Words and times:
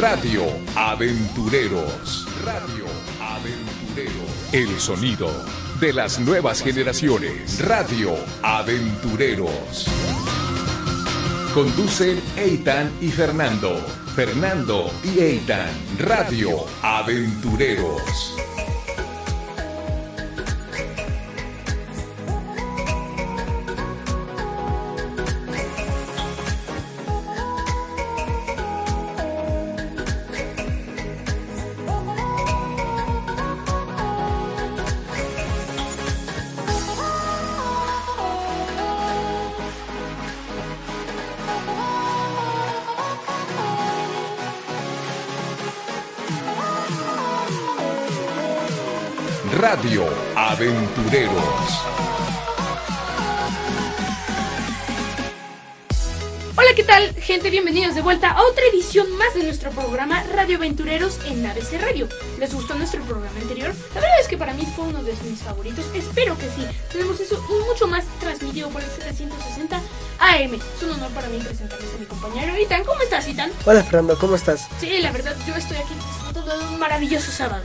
Radio 0.00 0.42
Aventureros. 0.74 2.26
Radio 2.44 2.84
Aventureros. 3.20 4.52
El 4.52 4.80
sonido 4.80 5.30
de 5.78 5.92
las 5.92 6.18
nuevas 6.18 6.62
generaciones. 6.62 7.64
Radio 7.64 8.16
Aventureros. 8.42 9.86
Conducen 11.54 12.20
Eitan 12.36 12.90
y 13.00 13.08
Fernando. 13.10 13.76
Fernando 14.16 14.90
y 15.04 15.20
Eitan. 15.20 15.70
Radio 15.98 16.64
Aventureros. 16.82 18.34
Aventureros. 50.54 51.34
Hola, 56.56 56.68
¿qué 56.76 56.84
tal, 56.84 57.12
gente? 57.16 57.50
Bienvenidos 57.50 57.96
de 57.96 58.02
vuelta 58.02 58.30
a 58.30 58.42
otra 58.44 58.62
edición 58.72 59.16
más 59.16 59.34
de 59.34 59.42
nuestro 59.42 59.72
programa 59.72 60.22
Radio 60.32 60.58
Aventureros 60.58 61.18
en 61.26 61.44
ABC 61.44 61.80
Radio. 61.80 62.08
¿Les 62.38 62.54
gustó 62.54 62.76
nuestro 62.76 63.02
programa 63.02 63.36
anterior? 63.40 63.74
La 63.96 64.00
verdad 64.00 64.20
es 64.20 64.28
que 64.28 64.38
para 64.38 64.54
mí 64.54 64.64
fue 64.76 64.84
uno 64.84 65.02
de 65.02 65.12
mis 65.28 65.40
favoritos. 65.40 65.86
Espero 65.92 66.38
que 66.38 66.46
sí. 66.46 66.64
Tenemos 66.92 67.18
eso 67.18 67.44
y 67.50 67.68
mucho 67.68 67.88
más 67.88 68.04
transmitido 68.20 68.68
por 68.68 68.80
el 68.80 68.88
760 68.90 69.76
AM. 70.20 70.54
Es 70.54 70.82
un 70.84 70.90
honor 70.90 71.10
para 71.10 71.26
mí 71.30 71.38
presentarles 71.40 71.94
a 71.96 71.98
mi 71.98 72.06
compañero 72.06 72.56
Itan. 72.56 72.84
¿Cómo 72.84 73.02
estás, 73.02 73.26
Itan? 73.26 73.50
Hola 73.64 73.82
Fernando, 73.82 74.16
¿cómo 74.16 74.36
estás? 74.36 74.68
Sí, 74.78 74.98
la 75.00 75.10
verdad, 75.10 75.34
yo 75.48 75.56
estoy 75.56 75.78
aquí 75.78 75.94
disfrutando 75.94 76.56
de 76.58 76.64
un 76.68 76.78
maravilloso 76.78 77.32
sábado. 77.32 77.64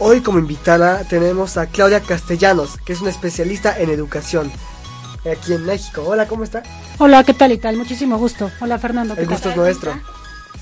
Hoy 0.00 0.20
como 0.20 0.38
invitada 0.38 1.02
tenemos 1.04 1.56
a 1.56 1.66
Claudia 1.66 2.00
Castellanos, 2.00 2.76
que 2.84 2.92
es 2.92 3.00
una 3.00 3.10
especialista 3.10 3.78
en 3.78 3.90
educación 3.90 4.50
aquí 5.30 5.52
en 5.54 5.64
México. 5.66 6.04
Hola, 6.06 6.28
¿cómo 6.28 6.44
está? 6.44 6.62
Hola, 6.98 7.24
¿qué 7.24 7.34
tal 7.34 7.52
y 7.52 7.58
tal? 7.58 7.76
Muchísimo 7.76 8.16
gusto. 8.16 8.50
Hola, 8.60 8.78
Fernando. 8.78 9.14
¿qué 9.14 9.22
El 9.22 9.26
tal? 9.26 9.34
gusto 9.36 9.50
es 9.50 9.56
nuestro. 9.56 9.92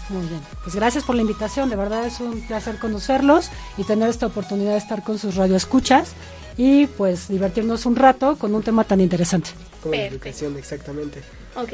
Muy 0.08 0.26
bien. 0.26 0.40
Pues 0.62 0.74
gracias 0.74 1.04
por 1.04 1.16
la 1.16 1.20
invitación. 1.22 1.68
De 1.68 1.76
verdad 1.76 2.06
es 2.06 2.20
un 2.20 2.40
placer 2.46 2.78
conocerlos 2.78 3.50
y 3.76 3.84
tener 3.84 4.08
esta 4.08 4.26
oportunidad 4.26 4.72
de 4.72 4.78
estar 4.78 5.02
con 5.04 5.18
sus 5.18 5.34
radioescuchas 5.34 6.12
y 6.56 6.86
pues 6.86 7.28
divertirnos 7.28 7.84
un 7.84 7.96
rato 7.96 8.36
con 8.38 8.54
un 8.54 8.62
tema 8.62 8.84
tan 8.84 9.00
interesante. 9.02 9.50
Como 9.82 9.94
la 9.94 10.06
educación, 10.06 10.56
exactamente. 10.56 11.22
Ok. 11.56 11.72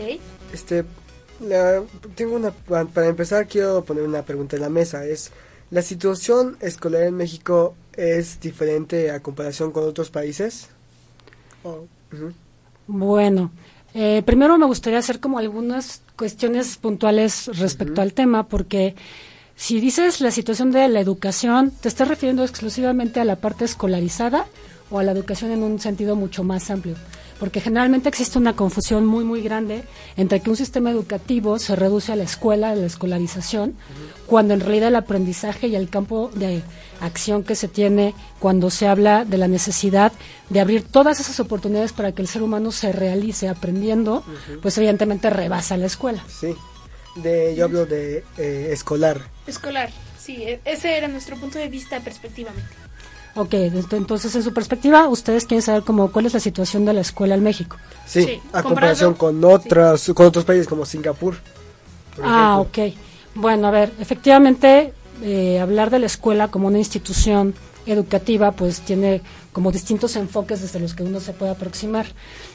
Este, 0.52 0.84
la- 1.40 1.83
tengo 2.16 2.34
una, 2.34 2.50
para 2.50 3.06
empezar 3.06 3.46
quiero 3.46 3.84
poner 3.84 4.02
una 4.02 4.22
pregunta 4.22 4.56
en 4.56 4.62
la 4.62 4.68
mesa. 4.68 5.05
Es, 5.05 5.30
¿la 5.72 5.80
situación 5.80 6.56
escolar 6.60 7.04
en 7.04 7.16
México 7.16 7.74
es 7.96 8.38
diferente 8.40 9.10
a 9.10 9.20
comparación 9.20 9.72
con 9.72 9.84
otros 9.84 10.10
países? 10.10 10.68
Oh. 11.64 11.86
Bueno, 12.86 13.50
eh, 13.94 14.22
primero 14.24 14.58
me 14.58 14.66
gustaría 14.66 14.98
hacer 14.98 15.18
como 15.18 15.38
algunas 15.38 16.02
cuestiones 16.16 16.76
puntuales 16.76 17.46
respecto 17.58 18.02
al 18.02 18.12
tema, 18.12 18.48
porque 18.48 18.94
si 19.56 19.80
dices 19.80 20.20
la 20.20 20.30
situación 20.30 20.72
de 20.72 20.88
la 20.88 21.00
educación, 21.00 21.70
¿te 21.70 21.88
estás 21.88 22.06
refiriendo 22.06 22.42
exclusivamente 22.42 23.20
a 23.20 23.24
la 23.24 23.36
parte 23.36 23.64
escolarizada 23.64 24.46
o 24.90 24.98
a 24.98 25.02
la 25.02 25.12
educación 25.12 25.52
en 25.52 25.62
un 25.62 25.80
sentido 25.80 26.16
mucho 26.16 26.44
más 26.44 26.70
amplio? 26.70 26.96
Porque 27.42 27.61
generalmente 27.61 28.08
existe 28.08 28.39
una 28.39 28.55
confusión 28.55 29.05
muy, 29.05 29.25
muy 29.25 29.42
grande 29.42 29.83
entre 30.17 30.39
que 30.39 30.48
un 30.48 30.55
sistema 30.57 30.92
educativo 30.92 31.58
se 31.58 31.75
reduce 31.75 32.13
a 32.13 32.14
la 32.14 32.23
escuela, 32.23 32.70
a 32.70 32.77
la 32.77 32.86
escolarización, 32.86 33.75
cuando 34.27 34.55
en 34.55 34.61
realidad 34.61 34.91
el 34.91 34.95
aprendizaje 34.95 35.67
y 35.67 35.75
el 35.75 35.89
campo 35.89 36.30
de 36.36 36.63
acción 37.01 37.42
que 37.42 37.57
se 37.57 37.67
tiene 37.67 38.14
cuando 38.39 38.70
se 38.70 38.86
habla 38.86 39.25
de 39.25 39.39
la 39.39 39.48
necesidad 39.48 40.13
de 40.51 40.61
abrir 40.61 40.85
todas 40.85 41.19
esas 41.19 41.41
oportunidades 41.41 41.92
para 41.92 42.13
que 42.13 42.23
el 42.23 42.29
ser 42.29 42.45
humano 42.45 42.70
se 42.70 42.92
realice 42.92 43.48
aprendiendo, 43.48 44.23
pues 44.63 44.79
evidentemente 44.79 45.29
rebasa 45.29 45.77
la 45.77 45.86
escuela. 45.86 46.24
Sí. 46.29 46.55
De, 47.17 47.57
yo 47.57 47.64
hablo 47.64 47.86
de 47.86 48.23
eh, 48.39 48.69
escolar. 48.70 49.20
Escolar. 49.48 49.91
Sí, 50.17 50.45
e- 50.45 50.61
ese 50.64 50.97
era 50.97 51.09
nuestro 51.09 51.35
punto 51.35 51.59
de 51.59 51.67
vista 51.69 51.98
perspectivamente. 51.98 52.70
Ok, 53.34 53.52
ent- 53.54 53.92
entonces 53.96 54.34
en 54.36 54.42
su 54.42 54.52
perspectiva, 54.52 55.08
ustedes 55.08 55.46
quieren 55.46 55.62
saber 55.62 55.82
como 55.84 56.12
cuál 56.12 56.26
es 56.26 56.34
la 56.34 56.40
situación 56.40 56.84
de 56.84 56.92
la 56.92 57.00
escuela 57.00 57.34
en 57.34 57.42
México. 57.42 57.76
Sí, 58.06 58.24
Sí, 58.24 58.40
a 58.52 58.62
comparación 58.62 59.14
con 59.14 59.42
otras, 59.44 60.10
con 60.14 60.26
otros 60.26 60.44
países 60.44 60.66
como 60.68 60.84
Singapur. 60.84 61.36
Ah, 62.22 62.58
ok. 62.60 62.78
Bueno, 63.34 63.68
a 63.68 63.70
ver, 63.70 63.92
efectivamente, 64.00 64.92
eh, 65.22 65.58
hablar 65.60 65.88
de 65.90 65.98
la 65.98 66.06
escuela 66.06 66.48
como 66.48 66.68
una 66.68 66.78
institución 66.78 67.54
educativa, 67.86 68.52
pues 68.52 68.80
tiene 68.82 69.22
como 69.52 69.72
distintos 69.72 70.14
enfoques 70.16 70.60
desde 70.60 70.78
los 70.80 70.94
que 70.94 71.02
uno 71.02 71.18
se 71.20 71.32
puede 71.32 71.52
aproximar. 71.52 72.06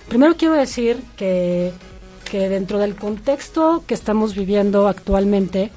Primero 0.07 0.35
quiero 0.37 0.53
decir 0.53 1.01
que, 1.17 1.71
que 2.29 2.49
dentro 2.49 2.77
del 2.77 2.95
contexto 2.95 3.83
que 3.87 3.93
estamos 3.93 4.35
viviendo 4.35 4.87
actualmente, 4.87 5.71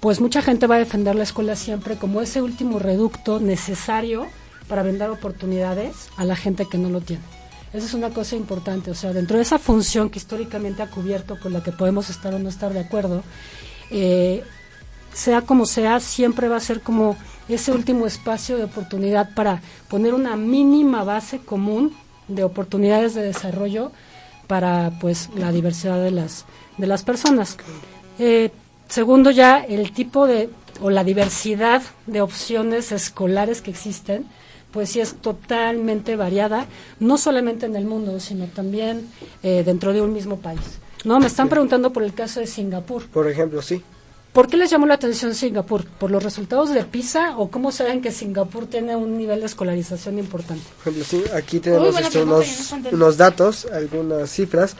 pues 0.00 0.20
mucha 0.20 0.42
gente 0.42 0.66
va 0.66 0.76
a 0.76 0.80
defender 0.80 1.14
la 1.14 1.24
escuela 1.24 1.56
siempre 1.56 1.96
como 1.96 2.20
ese 2.20 2.42
último 2.42 2.78
reducto 2.78 3.40
necesario 3.40 4.26
para 4.68 4.82
brindar 4.82 5.10
oportunidades 5.10 6.08
a 6.16 6.24
la 6.24 6.36
gente 6.36 6.66
que 6.66 6.78
no 6.78 6.88
lo 6.88 7.00
tiene. 7.00 7.22
Esa 7.72 7.86
es 7.86 7.94
una 7.94 8.10
cosa 8.10 8.36
importante, 8.36 8.90
o 8.90 8.94
sea, 8.94 9.12
dentro 9.12 9.36
de 9.36 9.42
esa 9.42 9.58
función 9.58 10.08
que 10.08 10.18
históricamente 10.18 10.82
ha 10.82 10.90
cubierto, 10.90 11.38
con 11.38 11.52
la 11.52 11.62
que 11.62 11.72
podemos 11.72 12.08
estar 12.08 12.32
o 12.32 12.38
no 12.38 12.48
estar 12.48 12.72
de 12.72 12.80
acuerdo, 12.80 13.22
eh, 13.90 14.42
sea 15.12 15.42
como 15.42 15.66
sea, 15.66 16.00
siempre 16.00 16.48
va 16.48 16.56
a 16.56 16.60
ser 16.60 16.80
como 16.80 17.16
ese 17.48 17.72
último 17.72 18.06
espacio 18.06 18.56
de 18.56 18.64
oportunidad 18.64 19.34
para 19.34 19.60
poner 19.88 20.14
una 20.14 20.36
mínima 20.36 21.02
base 21.02 21.40
común 21.40 21.94
de 22.28 22.44
oportunidades 22.44 23.14
de 23.14 23.22
desarrollo 23.22 23.90
para 24.46 24.92
pues 25.00 25.28
la 25.34 25.50
diversidad 25.52 26.02
de 26.02 26.10
las 26.10 26.44
de 26.76 26.86
las 26.86 27.02
personas. 27.02 27.56
Eh, 28.18 28.50
segundo 28.88 29.30
ya 29.30 29.58
el 29.58 29.92
tipo 29.92 30.26
de 30.26 30.50
o 30.80 30.90
la 30.90 31.04
diversidad 31.04 31.82
de 32.06 32.20
opciones 32.20 32.92
escolares 32.92 33.62
que 33.62 33.70
existen, 33.70 34.26
pues 34.72 34.90
sí 34.90 35.00
es 35.00 35.14
totalmente 35.14 36.16
variada, 36.16 36.66
no 37.00 37.18
solamente 37.18 37.66
en 37.66 37.74
el 37.74 37.84
mundo, 37.84 38.20
sino 38.20 38.46
también 38.46 39.08
eh, 39.42 39.62
dentro 39.64 39.92
de 39.92 40.02
un 40.02 40.12
mismo 40.12 40.38
país. 40.38 40.60
No, 41.04 41.18
me 41.20 41.26
están 41.26 41.48
preguntando 41.48 41.92
por 41.92 42.02
el 42.02 42.12
caso 42.12 42.40
de 42.40 42.46
Singapur. 42.46 43.06
Por 43.06 43.30
ejemplo, 43.30 43.62
sí. 43.62 43.82
¿Por 44.32 44.46
qué 44.46 44.56
les 44.56 44.70
llamó 44.70 44.86
la 44.86 44.94
atención 44.94 45.34
Singapur? 45.34 45.84
¿Por 45.84 46.10
los 46.10 46.22
resultados 46.22 46.70
de 46.70 46.84
PISA 46.84 47.38
o 47.38 47.50
cómo 47.50 47.72
saben 47.72 48.02
que 48.02 48.12
Singapur 48.12 48.66
tiene 48.66 48.94
un 48.94 49.16
nivel 49.16 49.40
de 49.40 49.46
escolarización 49.46 50.18
importante? 50.18 50.62
Por 50.84 50.92
ejemplo, 50.92 51.04
sí, 51.04 51.24
aquí 51.34 51.60
tenemos 51.60 51.94
unos 52.92 53.16
datos, 53.16 53.66
algunas 53.66 54.30
cifras. 54.30 54.76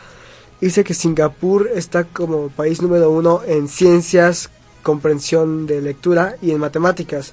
Dice 0.60 0.82
que 0.82 0.94
Singapur 0.94 1.70
está 1.72 2.04
como 2.04 2.48
país 2.48 2.82
número 2.82 3.10
uno 3.10 3.42
en 3.46 3.68
ciencias, 3.68 4.50
comprensión 4.82 5.66
de 5.66 5.80
lectura 5.80 6.36
y 6.42 6.50
en 6.50 6.58
matemáticas. 6.58 7.32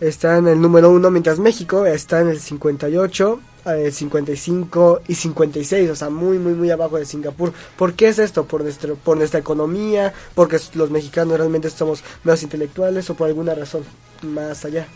Está 0.00 0.36
en 0.36 0.48
el 0.48 0.60
número 0.60 0.90
uno, 0.90 1.10
mientras 1.10 1.38
México 1.38 1.86
está 1.86 2.20
en 2.20 2.28
el 2.28 2.38
58, 2.38 3.40
eh, 3.66 3.90
55 3.90 5.00
y 5.08 5.14
56, 5.14 5.90
o 5.90 5.96
sea, 5.96 6.10
muy, 6.10 6.38
muy, 6.38 6.52
muy 6.52 6.70
abajo 6.70 6.98
de 6.98 7.06
Singapur. 7.06 7.52
¿Por 7.76 7.94
qué 7.94 8.08
es 8.08 8.18
esto? 8.18 8.44
¿Por, 8.44 8.62
nuestro, 8.62 8.96
por 8.96 9.16
nuestra 9.16 9.40
economía? 9.40 10.12
¿Porque 10.34 10.58
los 10.74 10.90
mexicanos 10.90 11.38
realmente 11.38 11.70
somos 11.70 12.04
más 12.22 12.42
intelectuales 12.42 13.08
o 13.08 13.14
por 13.14 13.28
alguna 13.28 13.54
razón 13.54 13.82
más 14.22 14.64
allá? 14.66 14.86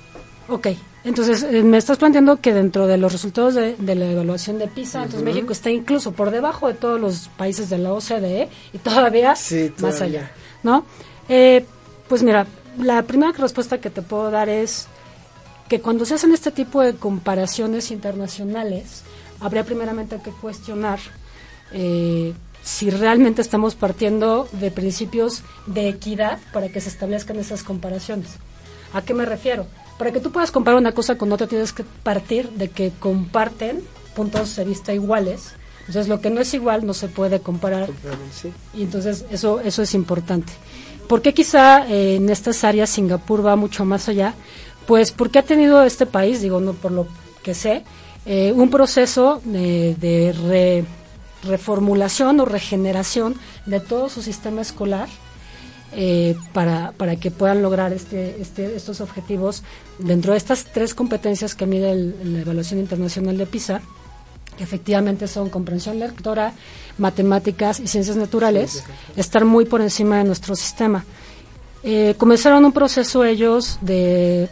Ok, 0.48 0.68
entonces 1.04 1.42
eh, 1.44 1.62
me 1.62 1.78
estás 1.78 1.98
planteando 1.98 2.40
que 2.40 2.52
dentro 2.52 2.86
de 2.86 2.96
los 2.98 3.12
resultados 3.12 3.54
de, 3.54 3.76
de 3.76 3.94
la 3.94 4.06
evaluación 4.10 4.58
de 4.58 4.68
PISA, 4.68 5.04
entonces 5.04 5.22
México 5.22 5.52
está 5.52 5.70
incluso 5.70 6.12
por 6.12 6.30
debajo 6.30 6.68
de 6.68 6.74
todos 6.74 7.00
los 7.00 7.28
países 7.36 7.70
de 7.70 7.78
la 7.78 7.92
OCDE 7.92 8.48
y 8.72 8.78
todavía 8.78 9.34
Sí, 9.36 9.72
más 9.80 9.96
todavía. 9.96 10.20
allá, 10.20 10.32
¿no? 10.62 10.84
Eh, 11.28 11.64
pues 12.08 12.22
mira, 12.22 12.46
la 12.78 13.02
primera 13.02 13.32
respuesta 13.32 13.80
que 13.80 13.88
te 13.90 14.02
puedo 14.02 14.30
dar 14.30 14.48
es 14.48 14.88
que 15.68 15.80
cuando 15.80 16.04
se 16.04 16.14
hacen 16.14 16.32
este 16.32 16.50
tipo 16.50 16.82
de 16.82 16.94
comparaciones 16.94 17.90
internacionales, 17.90 19.02
habría 19.40 19.64
primeramente 19.64 20.20
que 20.22 20.30
cuestionar 20.30 20.98
eh, 21.72 22.34
si 22.62 22.90
realmente 22.90 23.40
estamos 23.42 23.74
partiendo 23.74 24.48
de 24.52 24.70
principios 24.70 25.42
de 25.66 25.88
equidad 25.88 26.38
para 26.52 26.68
que 26.68 26.80
se 26.80 26.88
establezcan 26.90 27.38
esas 27.38 27.62
comparaciones. 27.62 28.32
¿A 28.92 29.00
qué 29.02 29.14
me 29.14 29.24
refiero? 29.24 29.66
Para 29.98 30.12
que 30.12 30.20
tú 30.20 30.32
puedas 30.32 30.50
comparar 30.50 30.80
una 30.80 30.92
cosa 30.92 31.16
con 31.16 31.32
otra 31.32 31.46
tienes 31.46 31.72
que 31.72 31.84
partir 31.84 32.50
de 32.50 32.68
que 32.68 32.92
comparten 32.98 33.82
puntos 34.14 34.56
de 34.56 34.64
vista 34.64 34.92
iguales. 34.92 35.54
Entonces 35.80 36.08
lo 36.08 36.20
que 36.20 36.30
no 36.30 36.40
es 36.40 36.54
igual 36.54 36.86
no 36.86 36.94
se 36.94 37.08
puede 37.08 37.40
comparar 37.40 37.88
sí. 38.32 38.52
y 38.72 38.82
entonces 38.82 39.24
eso 39.30 39.60
eso 39.60 39.82
es 39.82 39.94
importante. 39.94 40.52
¿Por 41.08 41.22
qué 41.22 41.34
quizá 41.34 41.86
eh, 41.88 42.16
en 42.16 42.30
estas 42.30 42.62
áreas 42.64 42.90
Singapur 42.90 43.44
va 43.44 43.56
mucho 43.56 43.84
más 43.84 44.08
allá? 44.08 44.34
Pues 44.86 45.10
porque 45.12 45.40
ha 45.40 45.42
tenido 45.42 45.82
este 45.82 46.06
país, 46.06 46.40
digo, 46.40 46.60
no 46.60 46.72
por 46.72 46.92
lo 46.92 47.06
que 47.42 47.54
sé, 47.54 47.84
eh, 48.26 48.52
un 48.54 48.70
proceso 48.70 49.40
de, 49.44 49.96
de 49.96 50.84
reformulación 51.42 52.38
o 52.40 52.44
regeneración 52.44 53.34
de 53.66 53.80
todo 53.80 54.08
su 54.08 54.22
sistema 54.22 54.62
escolar 54.62 55.08
eh, 55.94 56.36
para, 56.52 56.92
para 56.92 57.16
que 57.16 57.30
puedan 57.30 57.60
lograr 57.60 57.92
este, 57.92 58.40
este, 58.40 58.76
estos 58.76 59.00
objetivos 59.00 59.62
dentro 59.98 60.32
de 60.32 60.38
estas 60.38 60.64
tres 60.64 60.94
competencias 60.94 61.54
que 61.54 61.66
mide 61.66 61.94
la 62.24 62.40
evaluación 62.40 62.80
internacional 62.80 63.36
de 63.36 63.46
PISA, 63.46 63.82
que 64.56 64.64
efectivamente 64.64 65.28
son 65.28 65.50
comprensión 65.50 65.98
lectora, 65.98 66.54
matemáticas 66.98 67.78
y 67.80 67.88
ciencias 67.88 68.16
naturales, 68.16 68.84
estar 69.16 69.44
muy 69.44 69.64
por 69.66 69.80
encima 69.80 70.18
de 70.18 70.24
nuestro 70.24 70.56
sistema. 70.56 71.04
Eh, 71.82 72.14
comenzaron 72.16 72.64
un 72.64 72.72
proceso 72.72 73.24
ellos 73.24 73.78
de 73.80 74.48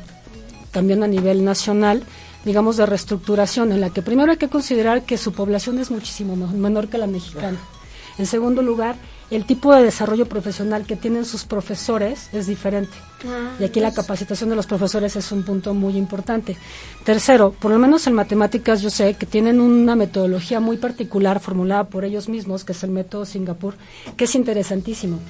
también 0.73 1.03
a 1.03 1.07
nivel 1.07 1.45
nacional, 1.45 2.03
digamos, 2.45 2.77
de 2.77 2.87
reestructuración, 2.87 3.73
en 3.73 3.81
la 3.81 3.91
que 3.91 4.03
primero 4.03 4.31
hay 4.33 4.39
que 4.39 4.49
considerar 4.49 5.03
que 5.03 5.17
su 5.17 5.33
población 5.33 5.79
es 5.79 5.91
muchísimo 5.91 6.37
menor 6.37 6.89
que 6.89 6.99
la 6.99 7.07
mexicana. 7.07 7.59
En 8.19 8.27
segundo 8.27 8.63
lugar, 8.63 8.97
el 9.31 9.45
tipo 9.45 9.75
de 9.75 9.85
desarrollo 9.85 10.27
profesional 10.27 10.85
que 10.85 10.97
tienen 10.97 11.25
sus 11.25 11.45
profesores 11.45 12.29
es 12.33 12.47
diferente. 12.47 12.97
Ah, 13.27 13.53
y 13.61 13.65
aquí 13.65 13.81
la 13.81 13.93
capacitación 13.93 14.51
de 14.51 14.57
los 14.57 14.67
profesores 14.67 15.15
es 15.15 15.31
un 15.31 15.45
punto 15.45 15.73
muy 15.75 15.97
importante. 15.97 16.57
Tercero, 17.05 17.53
por 17.53 17.71
lo 17.71 17.79
menos 17.79 18.07
en 18.07 18.15
matemáticas 18.15 18.83
yo 18.83 18.91
sé 18.91 19.15
que 19.15 19.27
tienen 19.27 19.61
una 19.61 19.95
metodología 19.95 20.59
muy 20.59 20.79
particular 20.79 21.39
formulada 21.41 21.85
por 21.85 22.05
ellos 22.05 22.29
mismos, 22.29 22.65
que 22.65 22.73
es 22.73 22.83
el 22.83 22.91
método 22.91 23.25
Singapur, 23.25 23.75
que 24.17 24.25
es 24.25 24.35
interesantísimo, 24.35 25.21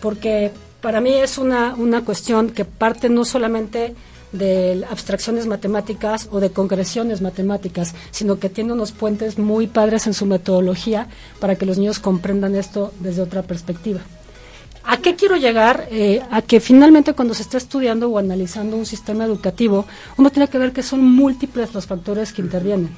porque 0.00 0.52
para 0.80 1.00
mí 1.00 1.14
es 1.14 1.38
una, 1.38 1.74
una 1.74 2.04
cuestión 2.04 2.50
que 2.50 2.64
parte 2.64 3.08
no 3.08 3.24
solamente 3.24 3.94
de 4.32 4.84
abstracciones 4.90 5.46
matemáticas 5.46 6.28
o 6.30 6.40
de 6.40 6.50
concreciones 6.50 7.20
matemáticas, 7.22 7.94
sino 8.10 8.38
que 8.38 8.48
tiene 8.48 8.72
unos 8.72 8.92
puentes 8.92 9.38
muy 9.38 9.66
padres 9.66 10.06
en 10.06 10.14
su 10.14 10.26
metodología 10.26 11.08
para 11.40 11.56
que 11.56 11.66
los 11.66 11.78
niños 11.78 11.98
comprendan 11.98 12.54
esto 12.54 12.92
desde 13.00 13.22
otra 13.22 13.42
perspectiva. 13.42 14.00
¿A 14.84 14.96
qué 14.96 15.16
quiero 15.16 15.36
llegar? 15.36 15.86
Eh, 15.90 16.22
a 16.30 16.40
que 16.40 16.60
finalmente 16.60 17.12
cuando 17.12 17.34
se 17.34 17.42
está 17.42 17.58
estudiando 17.58 18.08
o 18.08 18.18
analizando 18.18 18.76
un 18.76 18.86
sistema 18.86 19.24
educativo, 19.24 19.84
uno 20.16 20.30
tiene 20.30 20.48
que 20.48 20.58
ver 20.58 20.72
que 20.72 20.82
son 20.82 21.04
múltiples 21.04 21.74
los 21.74 21.86
factores 21.86 22.32
que 22.32 22.40
intervienen, 22.40 22.90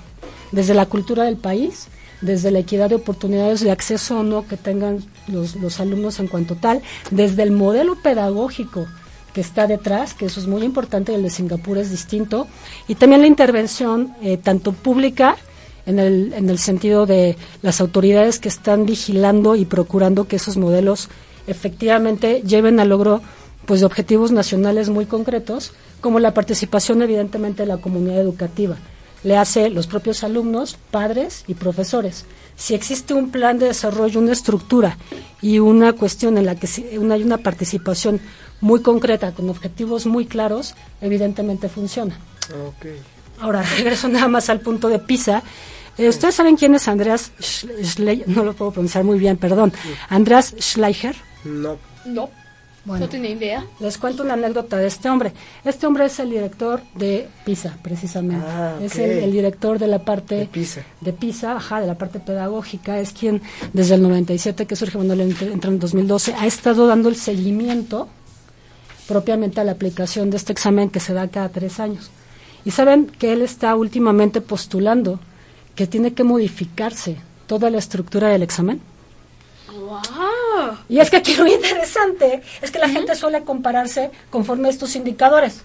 desde 0.53 0.75
la 0.75 0.87
cultura 0.87 1.25
del 1.25 1.37
país, 1.37 1.89
desde 2.21 2.51
la 2.51 2.61
equidad 2.61 2.91
de 2.91 2.97
oportunidades 2.97 3.61
de 3.61 3.71
acceso 3.71 4.21
o 4.21 4.23
no 4.23 4.47
que 4.47 4.57
tengan 4.57 5.05
los, 5.27 5.57
los 5.57 5.81
alumnos 5.81 6.21
en 6.21 6.29
cuanto 6.29 6.55
tal, 6.55 6.83
desde 7.11 7.43
el 7.43 7.51
modelo 7.51 7.97
pedagógico 7.97 8.87
que 9.33 9.41
está 9.41 9.67
detrás, 9.67 10.15
que 10.15 10.27
eso 10.27 10.41
es 10.41 10.47
muy 10.47 10.63
importante, 10.63 11.15
el 11.15 11.23
de 11.23 11.31
Singapur 11.31 11.79
es 11.79 11.91
distinto, 11.91 12.47
y 12.89 12.95
también 12.95 13.21
la 13.21 13.27
intervención 13.27 14.15
eh, 14.23 14.37
tanto 14.37 14.73
pública, 14.73 15.37
en 15.87 15.99
el, 15.99 16.33
en 16.35 16.51
el 16.51 16.59
sentido 16.59 17.07
de 17.07 17.37
las 17.63 17.81
autoridades 17.81 18.39
que 18.39 18.49
están 18.49 18.87
vigilando 18.87 19.57
y 19.57 19.65
procurando 19.65 20.29
que 20.29 20.37
esos 20.37 20.57
modelos 20.57 21.09
efectivamente 21.47 22.43
lleven 22.43 22.81
al 22.81 22.91
logro 22.91 23.23
pues 23.67 23.81
de 23.81 23.87
objetivos 23.87 24.33
nacionales 24.33 24.89
muy 24.89 25.07
concretos, 25.07 25.73
como 26.01 26.19
la 26.19 26.35
participación 26.35 27.03
evidentemente 27.03 27.63
de 27.63 27.69
la 27.69 27.77
comunidad 27.77 28.21
educativa. 28.21 28.77
Le 29.23 29.37
hace 29.37 29.69
los 29.69 29.87
propios 29.87 30.25
alumnos, 30.25 30.79
padres 30.91 31.45
y 31.47 31.55
profesores. 31.55 32.25
Si 32.57 32.75
existe 32.75 33.15
un 33.15 33.31
plan 33.31 33.59
de 33.59 33.67
desarrollo, 33.67 34.19
una 34.19 34.33
estructura 34.33 34.97
y 35.43 35.59
una 35.59 35.93
cuestión 35.93 36.39
en 36.39 36.47
la 36.47 36.57
que 36.57 36.69
hay 36.93 37.23
una 37.23 37.39
participación 37.39 38.21
muy 38.61 38.81
concreta, 38.81 39.33
con 39.33 39.49
objetivos 39.49 40.07
muy 40.07 40.27
claros, 40.27 40.75
evidentemente 41.01 41.69
funciona. 41.69 42.19
Ahora, 43.41 43.63
regreso 43.77 44.09
nada 44.09 44.29
más 44.29 44.49
al 44.51 44.61
punto 44.61 44.89
de 44.89 44.99
PISA. 44.99 45.43
Eh, 45.99 46.09
¿Ustedes 46.09 46.35
saben 46.35 46.57
quién 46.57 46.75
es 46.75 46.89
Andreas 46.89 47.33
Schleicher? 47.41 48.29
No 48.29 48.45
lo 48.45 48.55
puedo 48.55 48.71
pronunciar 48.71 49.05
muy 49.05 49.19
bien, 49.19 49.37
perdón. 49.37 49.73
Andreas 50.09 50.55
Schleicher. 50.59 51.17
No. 51.45 51.79
No. 52.07 52.31
no 52.87 53.09
tenía 53.09 53.31
idea. 53.31 53.67
Les 53.79 53.99
cuento 53.99 54.23
una 54.23 54.33
anécdota 54.35 54.79
de 54.79 54.87
este 54.87 55.11
hombre. 55.11 55.33
Este 55.65 55.87
hombre 55.87 56.07
es 56.07 56.19
el 56.19 56.31
director 56.31 56.81
de 56.95 57.29
PISA, 57.45 57.77
precisamente. 57.83 58.47
Ah, 58.49 58.79
es 58.81 58.97
el, 58.97 59.31
director 59.31 59.79
de 59.79 59.87
la 59.87 59.99
parte 59.99 60.37
de 60.37 60.47
PISA. 60.47 60.83
de 61.03 61.13
PISA, 61.13 61.57
ajá, 61.57 61.81
de 61.81 61.87
la 61.87 61.99
parte 61.99 62.21
pedagógica. 62.21 62.99
Es 62.99 63.13
quien 63.13 63.43
desde 63.75 63.97
el 63.97 64.03
97 64.03 64.67
que 64.67 64.77
surge, 64.77 64.97
cuando 64.97 65.13
entró 65.15 65.71
en 65.71 65.79
2012, 65.79 66.35
ha 66.35 66.47
estado 66.47 66.87
dando 66.87 67.11
el 67.11 67.17
seguimiento 67.17 68.09
propiamente 69.11 69.61
a 69.61 69.65
la 69.65 69.73
aplicación 69.73 70.31
de 70.31 70.37
este 70.37 70.53
examen 70.53 70.89
que 70.89 71.01
se 71.01 71.13
da 71.13 71.27
cada 71.27 71.49
tres 71.49 71.81
años. 71.81 72.13
Y 72.65 72.71
saben 72.71 73.07
que 73.07 73.33
él 73.33 73.43
está 73.43 73.75
últimamente 73.75 74.41
postulando 74.41 75.19
que 75.75 75.89
tiene 75.89 76.15
que 76.15 76.23
modificarse 76.23 77.17
toda 77.49 77.71
la 77.71 77.79
estructura 77.79 78.29
del 78.29 78.45
examen. 78.45 78.81
Wow. 79.75 80.77
Y 80.89 81.01
es 81.01 81.11
que 81.11 81.17
aquí 81.17 81.35
lo 81.35 81.45
interesante 81.49 82.43
es 82.63 82.71
que 82.71 82.79
la 82.79 82.89
gente 82.89 83.17
suele 83.17 83.43
compararse 83.43 84.13
conforme 84.31 84.69
a 84.69 84.71
estos 84.71 84.95
indicadores, 84.95 85.63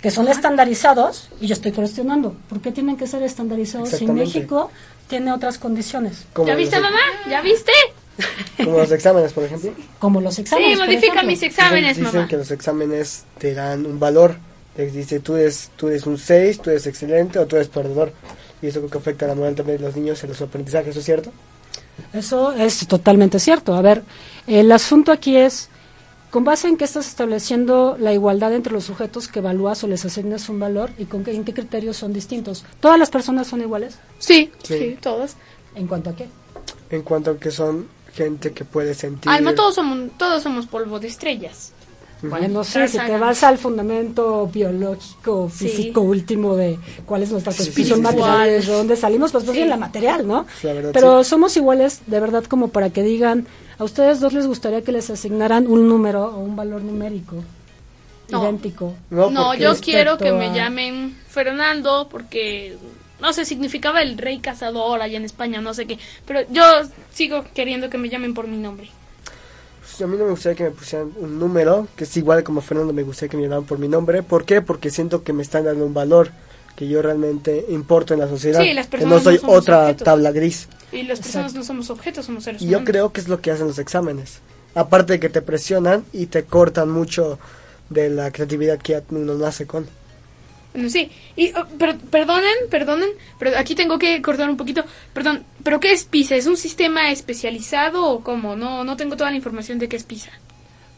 que 0.00 0.10
son 0.10 0.26
estandarizados, 0.26 1.28
y 1.40 1.46
yo 1.46 1.52
estoy 1.52 1.70
cuestionando, 1.70 2.34
¿por 2.48 2.60
qué 2.60 2.72
tienen 2.72 2.96
que 2.96 3.06
ser 3.06 3.22
estandarizados 3.22 3.90
si 3.90 4.08
México 4.08 4.72
tiene 5.06 5.32
otras 5.32 5.56
condiciones? 5.56 6.26
¿Ya 6.44 6.56
viste, 6.56 6.80
mamá? 6.80 6.98
¿Ya 7.30 7.42
viste? 7.42 7.70
Como 8.56 8.78
los 8.78 8.92
exámenes, 8.92 9.32
por 9.32 9.44
ejemplo. 9.44 9.72
Como 9.98 10.20
los 10.20 10.38
exámenes. 10.38 10.78
Sí, 10.78 10.84
modifica 10.84 11.22
mis 11.22 11.42
exámenes, 11.42 11.96
dicen, 11.96 12.12
dicen 12.12 12.28
que 12.28 12.36
los 12.36 12.50
exámenes 12.50 13.24
te 13.38 13.54
dan 13.54 13.86
un 13.86 13.98
valor. 13.98 14.36
Te 14.76 14.90
dice, 14.90 15.20
tú 15.20 15.36
eres, 15.36 15.70
tú 15.76 15.88
eres 15.88 16.06
un 16.06 16.16
6, 16.16 16.60
tú 16.60 16.70
eres 16.70 16.86
excelente 16.86 17.38
o 17.38 17.46
tú 17.46 17.56
eres 17.56 17.68
perdedor. 17.68 18.12
Y 18.62 18.68
eso 18.68 18.80
creo 18.80 18.90
que 18.90 18.98
afecta 18.98 19.24
a 19.26 19.28
la 19.28 19.34
moral 19.34 19.54
también 19.54 19.78
de 19.78 19.84
los 19.84 19.96
niños 19.96 20.22
en 20.22 20.30
los 20.30 20.40
aprendizajes, 20.40 20.88
¿eso 20.90 21.00
es 21.00 21.04
cierto? 21.04 21.32
Eso 22.12 22.52
es 22.52 22.86
totalmente 22.86 23.38
cierto. 23.38 23.74
A 23.74 23.82
ver, 23.82 24.02
el 24.46 24.70
asunto 24.72 25.12
aquí 25.12 25.36
es, 25.36 25.68
con 26.30 26.44
base 26.44 26.68
en 26.68 26.76
que 26.76 26.84
estás 26.84 27.06
estableciendo 27.06 27.96
la 27.98 28.12
igualdad 28.12 28.54
entre 28.54 28.72
los 28.72 28.84
sujetos 28.84 29.28
que 29.28 29.40
evalúas 29.40 29.82
o 29.84 29.88
les 29.88 30.04
asignas 30.04 30.48
un 30.48 30.60
valor 30.60 30.90
y 30.96 31.04
con 31.04 31.24
qué, 31.24 31.34
en 31.34 31.44
qué 31.44 31.52
criterios 31.52 31.96
son 31.96 32.12
distintos. 32.12 32.64
¿Todas 32.80 32.98
las 32.98 33.10
personas 33.10 33.48
son 33.48 33.60
iguales? 33.60 33.98
Sí, 34.18 34.52
sí, 34.62 34.78
sí 34.78 34.98
todas. 35.00 35.36
¿En 35.74 35.86
cuanto 35.86 36.10
a 36.10 36.16
qué? 36.16 36.28
En 36.90 37.02
cuanto 37.02 37.32
a 37.32 37.38
que 37.38 37.50
son 37.50 37.88
gente 38.14 38.52
que 38.52 38.64
puede 38.64 38.94
sentir. 38.94 39.30
Alma, 39.30 39.54
todos 39.54 39.74
somos, 39.74 40.10
todos 40.18 40.42
somos 40.42 40.66
polvo 40.66 41.00
de 41.00 41.08
estrellas. 41.08 41.72
Bueno, 42.22 42.48
no 42.48 42.64
sé, 42.64 42.86
si 42.86 42.98
te 42.98 43.18
vas 43.18 43.42
al 43.42 43.58
fundamento 43.58 44.46
biológico, 44.46 45.48
físico 45.48 46.02
último 46.02 46.54
de 46.54 46.78
cuál 47.04 47.24
es 47.24 47.32
nuestra 47.32 47.52
constitución 47.52 48.00
material, 48.00 48.64
de 48.64 48.72
dónde 48.72 48.96
salimos, 48.96 49.32
pues, 49.32 49.44
pues 49.44 49.56
bien 49.56 49.68
la 49.68 49.76
material, 49.76 50.26
¿no? 50.26 50.46
Pero 50.92 51.24
somos 51.24 51.56
iguales, 51.56 52.02
de 52.06 52.20
verdad, 52.20 52.44
como 52.44 52.68
para 52.68 52.90
que 52.90 53.02
digan, 53.02 53.46
a 53.76 53.84
ustedes 53.84 54.20
dos 54.20 54.34
les 54.34 54.46
gustaría 54.46 54.82
que 54.82 54.92
les 54.92 55.10
asignaran 55.10 55.66
un 55.66 55.88
número 55.88 56.26
o 56.26 56.38
un 56.38 56.54
valor 56.54 56.82
numérico 56.82 57.42
idéntico. 58.28 58.94
No, 59.10 59.54
yo 59.54 59.74
quiero 59.80 60.16
que 60.16 60.32
me 60.32 60.54
llamen 60.54 61.16
Fernando 61.28 62.08
porque 62.08 62.76
no 63.22 63.32
sé, 63.32 63.44
significaba 63.44 64.02
el 64.02 64.18
rey 64.18 64.40
cazador 64.40 65.00
allá 65.00 65.16
en 65.16 65.24
España, 65.24 65.60
no 65.60 65.72
sé 65.72 65.86
qué, 65.86 65.98
pero 66.26 66.40
yo 66.50 66.62
sigo 67.12 67.44
queriendo 67.54 67.88
que 67.88 67.96
me 67.96 68.08
llamen 68.08 68.34
por 68.34 68.48
mi 68.48 68.56
nombre. 68.56 68.90
Pues 69.80 70.00
a 70.02 70.06
mí 70.06 70.16
no 70.16 70.24
me 70.24 70.30
gustaría 70.30 70.56
que 70.56 70.64
me 70.64 70.70
pusieran 70.70 71.12
un 71.16 71.38
número, 71.38 71.86
que 71.96 72.04
es 72.04 72.16
igual 72.16 72.42
como 72.42 72.60
Fernando, 72.60 72.92
me 72.92 73.04
gustaría 73.04 73.30
que 73.30 73.36
me 73.36 73.44
llamaran 73.44 73.64
por 73.64 73.78
mi 73.78 73.88
nombre. 73.88 74.22
¿Por 74.22 74.44
qué? 74.44 74.60
Porque 74.60 74.90
siento 74.90 75.22
que 75.22 75.32
me 75.32 75.42
están 75.42 75.64
dando 75.64 75.86
un 75.86 75.94
valor 75.94 76.30
que 76.74 76.88
yo 76.88 77.00
realmente 77.00 77.66
importo 77.68 78.14
en 78.14 78.20
la 78.20 78.28
sociedad. 78.28 78.60
Sí, 78.60 78.72
las 78.72 78.88
personas 78.88 79.22
que 79.22 79.30
no 79.30 79.38
soy 79.38 79.40
otra 79.46 79.96
tabla 79.96 80.32
gris. 80.32 80.68
Y 80.90 81.02
las 81.02 81.20
personas 81.20 81.54
no 81.54 81.62
somos 81.62 81.90
objetos, 81.90 82.26
somos 82.26 82.44
seres 82.44 82.60
y 82.60 82.66
yo 82.66 82.84
creo 82.84 83.12
que 83.12 83.20
es 83.20 83.28
lo 83.28 83.40
que 83.40 83.50
hacen 83.50 83.68
los 83.68 83.78
exámenes. 83.78 84.40
Aparte 84.74 85.14
de 85.14 85.20
que 85.20 85.28
te 85.28 85.42
presionan 85.42 86.04
y 86.12 86.26
te 86.26 86.44
cortan 86.44 86.90
mucho 86.90 87.38
de 87.88 88.10
la 88.10 88.32
creatividad 88.32 88.78
que 88.78 89.00
uno 89.10 89.34
nace 89.34 89.66
con. 89.66 89.86
Bueno, 90.72 90.88
sí. 90.88 91.10
Y, 91.36 91.52
oh, 91.52 91.66
perdonen, 92.10 92.54
perdonen, 92.70 93.10
pero 93.38 93.56
aquí 93.58 93.74
tengo 93.74 93.98
que 93.98 94.22
cortar 94.22 94.48
un 94.48 94.56
poquito. 94.56 94.84
Perdón, 95.12 95.44
¿pero 95.62 95.80
qué 95.80 95.92
es 95.92 96.04
PISA? 96.04 96.36
¿Es 96.36 96.46
un 96.46 96.56
sistema 96.56 97.10
especializado 97.10 98.06
o 98.06 98.20
cómo? 98.22 98.56
No, 98.56 98.84
no 98.84 98.96
tengo 98.96 99.16
toda 99.16 99.30
la 99.30 99.36
información 99.36 99.78
de 99.78 99.88
qué 99.88 99.96
es 99.96 100.04
PISA. 100.04 100.30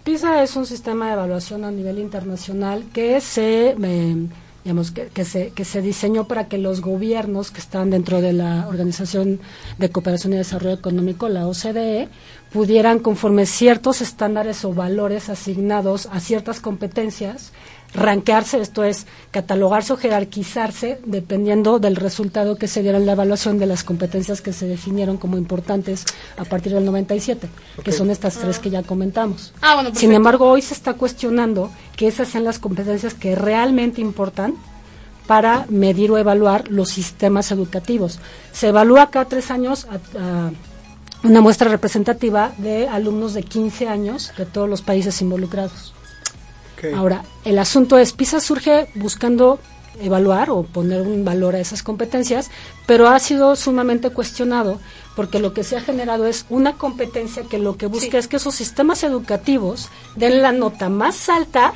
PISA 0.05 0.43
es 0.43 0.55
un 0.55 0.67
sistema 0.67 1.07
de 1.07 1.13
evaluación 1.15 1.65
a 1.65 1.71
nivel 1.71 1.99
internacional 1.99 2.85
que 2.93 3.21
se 3.21 3.75
eh, 3.83 4.17
digamos, 4.65 4.91
que, 4.93 5.07
que, 5.09 5.27
se, 5.27 5.51
que 5.51 5.65
se 5.65 5.83
diseñó 5.83 6.27
para 6.27 6.49
que 6.49 6.57
los 6.57 6.81
gobiernos 6.81 7.51
que 7.51 7.61
están 7.61 7.91
dentro 7.91 8.23
de 8.23 8.33
la 8.33 8.67
Organización 8.67 9.41
de 9.77 9.91
Cooperación 9.91 10.33
y 10.33 10.37
Desarrollo 10.37 10.75
Económico, 10.75 11.29
la 11.29 11.47
OCDE, 11.47 12.09
pudieran, 12.51 12.99
conforme 12.99 13.45
ciertos 13.45 14.01
estándares 14.01 14.65
o 14.65 14.73
valores 14.73 15.29
asignados 15.29 16.09
a 16.11 16.19
ciertas 16.21 16.61
competencias, 16.61 17.53
ranquearse, 17.95 18.61
esto 18.61 18.83
es, 18.85 19.07
catalogarse 19.31 19.93
o 19.93 19.97
jerarquizarse 19.97 20.99
dependiendo 21.07 21.79
del 21.79 21.97
resultado 21.97 22.57
que 22.57 22.67
se 22.69 22.83
diera 22.83 22.99
en 22.99 23.07
la 23.07 23.13
evaluación 23.13 23.59
de 23.59 23.67
las 23.67 23.85
competencias 23.85 24.41
que 24.41 24.53
se 24.53 24.67
definieron 24.67 25.17
como 25.17 25.39
importantes 25.39 26.05
a 26.37 26.45
partir 26.45 26.73
del 26.75 26.85
97, 26.85 27.49
que 27.85 27.93
son 27.93 28.11
estas 28.11 28.35
tres 28.35 28.59
que 28.59 28.71
ya 28.71 28.83
comentamos. 28.83 29.53
Ah, 29.63 29.75
bueno, 29.77 29.91
Sin 29.95 30.13
embargo, 30.13 30.49
hoy 30.51 30.61
se 30.63 30.75
está 30.75 30.95
cuestionando 30.95 31.71
que 31.97 32.09
esas 32.09 32.29
sean 32.29 32.45
las 32.45 32.59
competencias 32.59 33.15
que 33.15 33.35
realmente 33.37 34.01
importan 34.01 34.55
para 35.29 35.65
medir 35.71 36.11
o 36.11 36.19
evaluar 36.19 36.69
los 36.69 36.91
sistemas 36.91 37.51
educativos. 37.51 38.19
Se 38.53 38.69
evalúa 38.69 39.11
cada 39.11 39.25
tres 39.27 39.51
años 39.51 39.87
a- 39.87 40.19
a 40.19 40.51
una 41.23 41.41
muestra 41.41 41.71
representativa 41.71 42.53
de 42.59 42.87
alumnos 42.89 43.33
de 43.33 43.43
15 43.45 43.89
años 43.89 44.33
de 44.37 44.45
todos 44.45 44.69
los 44.69 44.83
países 44.83 45.23
involucrados. 45.23 45.94
Ahora, 46.93 47.25
el 47.45 47.59
asunto 47.59 47.99
es, 47.99 48.13
PISA 48.13 48.41
surge 48.41 48.89
buscando 48.95 49.59
evaluar 50.01 50.51
o 50.51 50.65
poner 50.65 51.03
un 51.03 51.25
valor 51.25 51.55
a 51.55 51.61
esas 51.61 51.85
competencias, 51.85 52.51
pero 52.85 53.09
ha 53.09 53.19
sido 53.21 53.55
sumamente 53.55 54.11
cuestionado 54.11 54.81
porque 55.15 55.39
lo 55.39 55.55
que 55.55 55.63
se 55.63 55.77
ha 55.77 55.81
generado 55.81 56.27
es 56.27 56.47
una 56.51 56.73
competencia 56.73 57.45
que 57.45 57.59
lo 57.59 57.77
que 57.77 57.87
busca 57.87 58.11
Sí. 58.11 58.17
es 58.17 58.27
que 58.29 58.37
esos 58.37 58.57
sistemas 58.57 59.05
educativos 59.05 59.89
den 60.17 60.43
la 60.43 60.51
nota 60.51 60.89
más 60.89 61.29
alta 61.29 61.75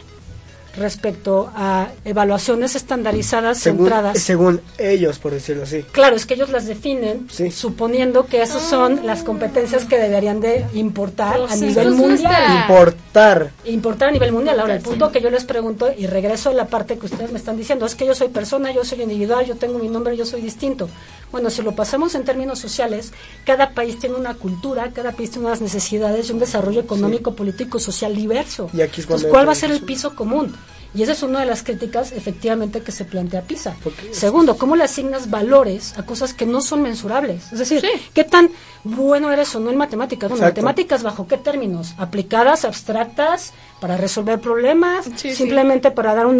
respecto 0.78 1.50
a 1.54 1.88
evaluaciones 2.04 2.74
estandarizadas 2.76 3.58
según, 3.58 3.86
centradas. 3.86 4.18
según 4.20 4.60
ellos, 4.78 5.18
por 5.18 5.32
decirlo 5.32 5.64
así. 5.64 5.82
Claro, 5.92 6.16
es 6.16 6.26
que 6.26 6.34
ellos 6.34 6.50
las 6.50 6.66
definen 6.66 7.26
Sí. 7.30 7.50
suponiendo 7.50 8.26
que 8.26 8.42
esas 8.42 8.62
son 8.62 9.04
las 9.06 9.22
competencias 9.22 9.84
que 9.84 9.98
deberían 9.98 10.40
de 10.40 10.64
importar 10.74 11.40
a 11.48 11.56
nivel 11.56 11.90
mundial. 11.92 12.32
está- 12.32 12.60
Importar. 12.62 13.50
Importar 13.64 14.08
a 14.08 14.12
nivel 14.12 14.32
mundial. 14.32 14.60
Ahora, 14.60 14.74
el 14.74 14.80
Sí. 14.82 14.88
punto 14.88 15.10
que 15.12 15.20
yo 15.20 15.30
les 15.30 15.44
pregunto, 15.44 15.88
y 15.96 16.06
regreso 16.06 16.50
a 16.50 16.54
la 16.54 16.66
parte 16.66 16.98
que 16.98 17.06
ustedes 17.06 17.32
me 17.32 17.38
están 17.38 17.56
diciendo, 17.56 17.84
es 17.86 17.94
que 17.94 18.06
yo 18.06 18.14
soy 18.14 18.28
persona, 18.28 18.70
yo 18.72 18.84
soy 18.84 19.02
individual, 19.02 19.44
yo 19.46 19.56
tengo 19.56 19.78
mi 19.78 19.88
nombre, 19.88 20.16
yo 20.16 20.24
soy 20.26 20.40
distinto. 20.40 20.88
Bueno, 21.32 21.50
si 21.50 21.62
lo 21.62 21.72
pasamos 21.74 22.14
en 22.14 22.24
términos 22.24 22.58
sociales, 22.58 23.12
cada 23.44 23.70
país 23.70 23.98
tiene 23.98 24.16
una 24.16 24.34
cultura, 24.34 24.90
cada 24.94 25.12
país 25.12 25.30
tiene 25.30 25.46
unas 25.46 25.60
necesidades 25.60 26.28
y 26.28 26.32
un 26.32 26.38
desarrollo 26.38 26.80
económico, 26.80 27.34
político, 27.34 27.78
social 27.78 28.14
diverso. 28.16 28.70
Y 28.72 28.80
aquí 28.80 29.00
es 29.00 29.06
cuando 29.06 29.26
Entonces, 29.26 29.30
¿cuál 29.30 29.48
va 29.48 29.52
a 29.52 29.56
ser 29.56 29.70
el 29.70 29.80
piso 29.82 30.14
común? 30.14 30.54
Y 30.94 31.02
esa 31.02 31.12
es 31.12 31.22
una 31.22 31.40
de 31.40 31.46
las 31.46 31.62
críticas, 31.62 32.12
efectivamente, 32.12 32.80
que 32.80 32.92
se 32.92 33.04
plantea 33.04 33.42
PISA. 33.42 33.76
Porque- 33.84 34.14
Segundo, 34.14 34.56
¿cómo 34.56 34.74
le 34.74 34.84
asignas 34.84 35.28
valores 35.28 35.92
a 35.98 36.04
cosas 36.04 36.32
que 36.32 36.46
no 36.46 36.62
son 36.62 36.80
mensurables? 36.82 37.52
Es 37.52 37.58
decir, 37.58 37.82
Sí. 37.82 37.88
¿qué 38.14 38.24
tan 38.24 38.50
bueno 38.84 39.30
eres 39.30 39.54
o 39.54 39.60
no 39.60 39.68
en 39.70 39.76
matemáticas? 39.76 40.30
Bueno, 40.30 40.44
Exacto. 40.44 40.62
matemáticas 40.62 41.02
bajo 41.02 41.28
qué 41.28 41.36
términos? 41.36 41.94
¿Aplicadas, 41.98 42.64
abstractas, 42.64 43.52
para 43.80 43.96
resolver 43.98 44.40
problemas? 44.40 45.04
Sí, 45.04 45.12
sí. 45.30 45.34
¿Simplemente 45.34 45.90
para 45.90 46.14
dar 46.14 46.26
un 46.26 46.38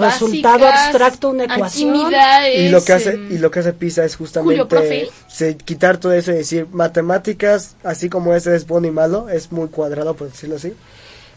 resultado 0.00 0.66
abstracto, 0.66 1.28
una 1.28 1.44
ecuación? 1.44 1.94
Y 2.54 2.68
lo 2.70 2.82
que 2.82 2.92
hace 2.94 3.10
em, 3.10 3.32
y 3.32 3.38
lo 3.38 3.50
que 3.50 3.60
hace 3.60 3.72
PISA 3.74 4.04
es 4.06 4.16
justamente 4.16 5.10
se- 5.28 5.56
quitar 5.58 5.98
todo 5.98 6.12
eso 6.14 6.32
y 6.32 6.36
decir 6.36 6.66
matemáticas, 6.72 7.76
así 7.84 8.08
como 8.08 8.34
ese 8.34 8.56
es 8.56 8.66
bueno 8.66 8.86
y 8.86 8.90
malo, 8.90 9.28
es 9.28 9.52
muy 9.52 9.68
cuadrado 9.68 10.14
por 10.14 10.30
decirlo 10.30 10.56
así. 10.56 10.72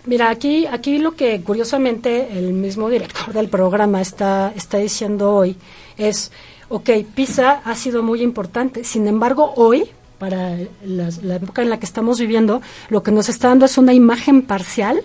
Mira, 0.05 0.29
aquí, 0.29 0.65
aquí 0.65 0.97
lo 0.97 1.15
que 1.15 1.41
curiosamente 1.41 2.37
el 2.37 2.51
mismo 2.53 2.89
director 2.89 3.31
del 3.33 3.47
programa 3.47 4.01
está, 4.01 4.51
está 4.55 4.77
diciendo 4.77 5.33
hoy 5.33 5.55
es, 5.97 6.31
ok, 6.67 6.89
PISA 7.15 7.61
ha 7.63 7.75
sido 7.75 8.03
muy 8.03 8.21
importante, 8.21 8.83
sin 8.83 9.07
embargo 9.07 9.53
hoy, 9.55 9.85
para 10.19 10.57
la 10.85 11.35
época 11.35 11.61
en 11.61 11.69
la 11.69 11.79
que 11.79 11.85
estamos 11.85 12.19
viviendo, 12.19 12.61
lo 12.89 13.01
que 13.01 13.11
nos 13.11 13.29
está 13.29 13.47
dando 13.49 13.65
es 13.65 13.77
una 13.77 13.93
imagen 13.93 14.41
parcial 14.41 15.01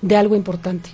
de 0.00 0.16
algo 0.16 0.34
importante. 0.34 0.90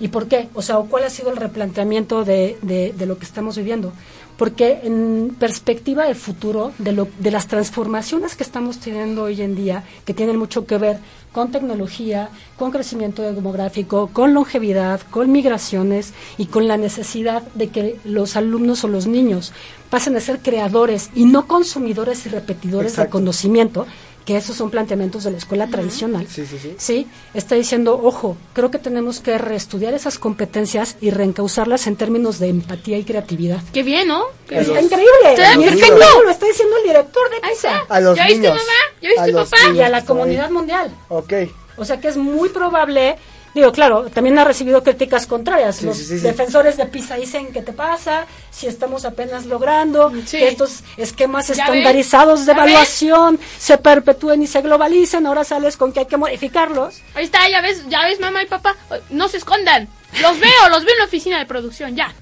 ¿Y 0.00 0.08
por 0.08 0.28
qué? 0.28 0.48
O 0.54 0.62
sea, 0.62 0.78
¿o 0.78 0.86
¿cuál 0.86 1.04
ha 1.04 1.10
sido 1.10 1.30
el 1.30 1.36
replanteamiento 1.36 2.24
de- 2.24 2.56
de 2.62 3.06
lo 3.06 3.18
que 3.18 3.24
estamos 3.24 3.56
viviendo? 3.56 3.92
Porque 4.38 4.80
en 4.84 5.36
perspectiva 5.38 6.06
de 6.06 6.14
futuro, 6.14 6.72
de, 6.78 6.92
lo, 6.92 7.08
de 7.18 7.30
las 7.30 7.48
transformaciones 7.48 8.36
que 8.36 8.44
estamos 8.44 8.78
teniendo 8.78 9.24
hoy 9.24 9.42
en 9.42 9.54
día, 9.54 9.84
que 10.06 10.14
tienen 10.14 10.38
mucho 10.38 10.64
que 10.64 10.78
ver 10.78 10.98
con 11.32 11.50
tecnología, 11.50 12.30
con 12.56 12.70
crecimiento 12.70 13.22
demográfico, 13.22 14.08
con 14.12 14.34
longevidad, 14.34 15.00
con 15.10 15.30
migraciones 15.30 16.14
y 16.38 16.46
con 16.46 16.68
la 16.68 16.76
necesidad 16.76 17.42
de 17.54 17.68
que 17.68 17.98
los 18.04 18.36
alumnos 18.36 18.84
o 18.84 18.88
los 18.88 19.06
niños 19.06 19.52
pasen 19.90 20.16
a 20.16 20.20
ser 20.20 20.38
creadores 20.38 21.10
y 21.14 21.24
no 21.24 21.46
consumidores 21.46 22.24
y 22.26 22.28
repetidores 22.30 22.92
de 22.92 23.02
Exacto. 23.02 23.18
conocimiento, 23.18 23.86
que 24.28 24.36
esos 24.36 24.56
son 24.56 24.68
planteamientos 24.68 25.24
de 25.24 25.30
la 25.30 25.38
escuela 25.38 25.68
tradicional. 25.68 26.26
Sí, 26.28 26.44
sí, 26.44 26.58
sí. 26.60 26.74
Sí, 26.76 27.06
está 27.32 27.54
diciendo, 27.54 27.98
ojo, 27.98 28.36
creo 28.52 28.70
que 28.70 28.76
tenemos 28.76 29.20
que 29.20 29.38
reestudiar 29.38 29.94
esas 29.94 30.18
competencias 30.18 30.98
y 31.00 31.08
reencauzarlas 31.08 31.86
en 31.86 31.96
términos 31.96 32.38
de 32.38 32.48
empatía 32.48 32.98
y 32.98 33.04
creatividad. 33.04 33.62
Qué 33.72 33.82
bien, 33.82 34.06
¿no? 34.08 34.24
Qué. 34.46 34.58
Está 34.58 34.82
increíble. 34.82 35.08
Está 35.30 35.58
perfecto. 35.58 36.22
lo 36.24 36.28
está 36.30 36.44
diciendo 36.44 36.76
el 36.76 36.88
director 36.88 37.22
de 37.30 37.48
PISA. 37.48 37.86
A 37.88 38.00
los 38.00 38.18
¿Ya 38.18 38.24
viste, 38.26 38.40
niños. 38.40 38.56
mamá? 38.56 39.00
¿Ya 39.00 39.08
viste, 39.08 39.32
los 39.32 39.48
papá? 39.48 39.62
niños. 39.62 39.76
y 39.78 39.80
a 39.80 39.88
la 39.88 40.04
comunidad 40.04 40.50
mundial. 40.50 40.94
Ok. 41.08 41.32
O 41.78 41.86
sea 41.86 41.98
que 41.98 42.08
es 42.08 42.18
muy 42.18 42.50
probable, 42.50 43.16
digo, 43.58 43.72
claro, 43.72 44.04
también 44.10 44.38
ha 44.38 44.44
recibido 44.44 44.82
críticas 44.82 45.26
contrarias. 45.26 45.76
Sí, 45.76 45.86
Los 45.86 45.96
sí, 45.96 46.04
sí, 46.04 46.18
sí. 46.18 46.24
defensores 46.24 46.76
de 46.76 46.86
PISA 46.86 47.16
dicen, 47.16 47.52
¿qué 47.52 47.62
te 47.62 47.72
pasa? 47.72 48.26
Si 48.50 48.66
estamos 48.66 49.04
apenas 49.04 49.46
logrando 49.46 50.12
que 50.30 50.48
estos 50.48 50.82
esquemas 50.96 51.48
ves, 51.48 51.58
estandarizados 51.58 52.46
de 52.46 52.54
ves. 52.54 52.62
evaluación 52.62 53.38
se 53.58 53.78
perpetúen 53.78 54.42
y 54.42 54.46
se 54.46 54.62
globalicen, 54.62 55.26
ahora 55.26 55.44
sales 55.44 55.76
con 55.76 55.92
que 55.92 56.00
hay 56.00 56.06
que 56.06 56.16
modificarlos. 56.16 57.00
Ahí 57.14 57.24
está, 57.24 57.48
ya 57.48 57.60
ves, 57.60 57.84
ya 57.88 58.02
ves, 58.04 58.20
mamá 58.20 58.42
y 58.42 58.46
papá. 58.46 58.76
No 59.10 59.28
se 59.28 59.38
escondan. 59.38 59.88
Los 60.20 60.40
veo, 60.40 60.68
los 60.70 60.84
veo 60.84 60.94
en 60.94 60.98
la 60.98 61.04
oficina 61.04 61.38
de 61.38 61.46
producción, 61.46 61.94
ya. 61.94 62.12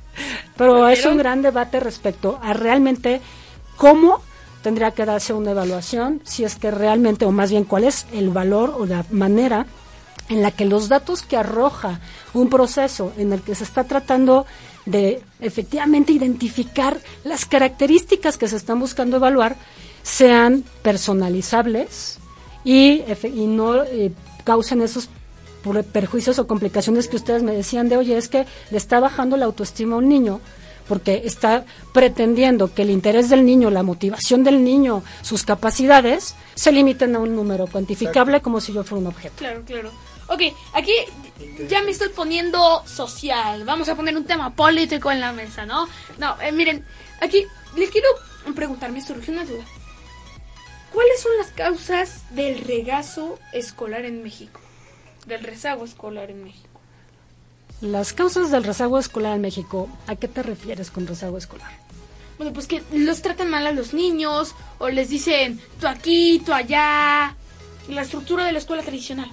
Pero 0.57 0.89
es 0.89 1.05
un 1.05 1.19
gran 1.19 1.43
debate 1.43 1.81
respecto 1.81 2.41
a 2.43 2.53
realmente 2.53 3.21
cómo 3.77 4.23
tendría 4.63 4.91
que 4.91 5.05
darse 5.05 5.33
una 5.33 5.53
evaluación, 5.53 6.21
si 6.25 6.43
es 6.43 6.57
que 6.57 6.71
realmente, 6.73 7.25
o 7.25 7.31
más 7.31 7.51
bien 7.51 7.65
cuál 7.65 7.85
es 7.85 8.07
el 8.13 8.31
valor 8.31 8.75
o 8.77 8.87
la 8.87 9.05
manera 9.11 9.67
en 10.29 10.43
la 10.43 10.51
que 10.51 10.65
los 10.65 10.89
datos 10.89 11.23
que 11.23 11.37
arroja 11.37 12.01
un 12.35 12.49
proceso 12.49 13.13
en 13.17 13.33
el 13.33 13.43
que 13.43 13.55
se 13.55 13.65
está 13.65 13.85
tratando 13.85 14.47
de 14.85 15.23
efectivamente 15.41 16.13
identificar 16.13 16.99
las 17.25 17.45
características 17.45 18.37
que 18.37 18.49
se 18.49 18.57
están 18.57 18.79
buscando 18.79 19.17
evaluar 19.17 19.57
sean 20.03 20.65
personalizables 20.83 22.19
y, 22.65 23.03
y 23.25 23.47
no 23.47 23.83
eh, 23.83 24.13
causen 24.45 24.83
esos 24.83 25.09
perjuicios 25.93 26.39
o 26.39 26.47
complicaciones 26.47 27.09
que 27.09 27.17
ustedes 27.17 27.43
me 27.43 27.53
decían 27.53 27.89
de, 27.89 27.97
oye, 27.97 28.17
es 28.17 28.29
que 28.29 28.47
le 28.71 28.77
está 28.79 29.01
bajando 29.01 29.37
la 29.37 29.47
autoestima 29.47 29.97
a 29.97 29.99
un 29.99 30.09
niño 30.09 30.41
porque 30.89 31.23
está 31.25 31.65
pretendiendo 31.93 32.73
que 32.73 32.83
el 32.83 32.91
interés 32.91 33.29
del 33.29 33.45
niño, 33.45 33.71
la 33.71 33.83
motivación 33.83 34.45
del 34.45 34.63
niño, 34.63 35.03
sus 35.23 35.43
capacidades, 35.43 36.37
se 36.55 36.71
limiten 36.71 37.17
a 37.17 37.19
un 37.19 37.35
número 37.35 37.67
cuantificable 37.67 38.41
como 38.41 38.61
si 38.61 38.73
yo 38.73 38.85
fuera 38.85 39.01
un 39.01 39.07
objeto. 39.09 39.35
Claro, 39.39 39.63
claro. 39.67 39.91
Ok, 40.29 40.43
aquí 40.73 40.93
ya 41.69 41.83
me 41.83 41.91
estoy 41.91 42.09
poniendo 42.09 42.83
social. 42.87 43.65
Vamos 43.65 43.89
a 43.89 43.95
poner 43.95 44.17
un 44.17 44.25
tema 44.25 44.55
político 44.55 45.11
en 45.11 45.21
la 45.21 45.33
mesa, 45.33 45.67
¿no? 45.67 45.89
No, 46.19 46.41
eh, 46.41 46.53
miren, 46.53 46.85
aquí 47.21 47.45
les 47.77 47.91
quiero 47.91 48.09
preguntar, 48.55 48.91
me 48.91 49.03
surgió 49.03 49.33
una 49.33 49.45
duda. 49.45 49.65
¿Cuáles 50.93 51.21
son 51.21 51.37
las 51.37 51.49
causas 51.49 52.23
del 52.31 52.65
regazo 52.65 53.39
escolar 53.53 54.05
en 54.05 54.23
México? 54.23 54.61
Del 55.27 55.43
rezago 55.43 55.85
escolar 55.85 56.31
en 56.31 56.45
México. 56.45 56.81
Las 57.81 58.15
causas 58.15 58.51
del 58.51 58.65
rezago 58.65 58.99
escolar 58.99 59.35
en 59.35 59.43
México, 59.43 59.91
¿a 60.07 60.17
qué 60.17 60.29
te 60.29 60.43
refieres 60.43 60.91
con 60.91 61.07
rezago 61.07 61.37
escolar? 61.37 61.71
Bueno, 62.39 62.53
pues 62.53 62.67
que 62.67 62.83
los 62.93 63.23
tratan 63.23 63.51
mal 63.51 63.67
a 63.67 63.73
los 63.73 63.93
niños, 63.93 64.55
o 64.79 64.89
les 64.89 65.11
dicen 65.11 65.61
tú 65.81 65.87
aquí, 65.87 66.43
tú 66.45 66.53
allá. 66.53 67.35
La 67.89 68.03
estructura 68.03 68.45
de 68.45 68.53
la 68.53 68.59
escuela 68.59 68.83
tradicional. 68.83 69.31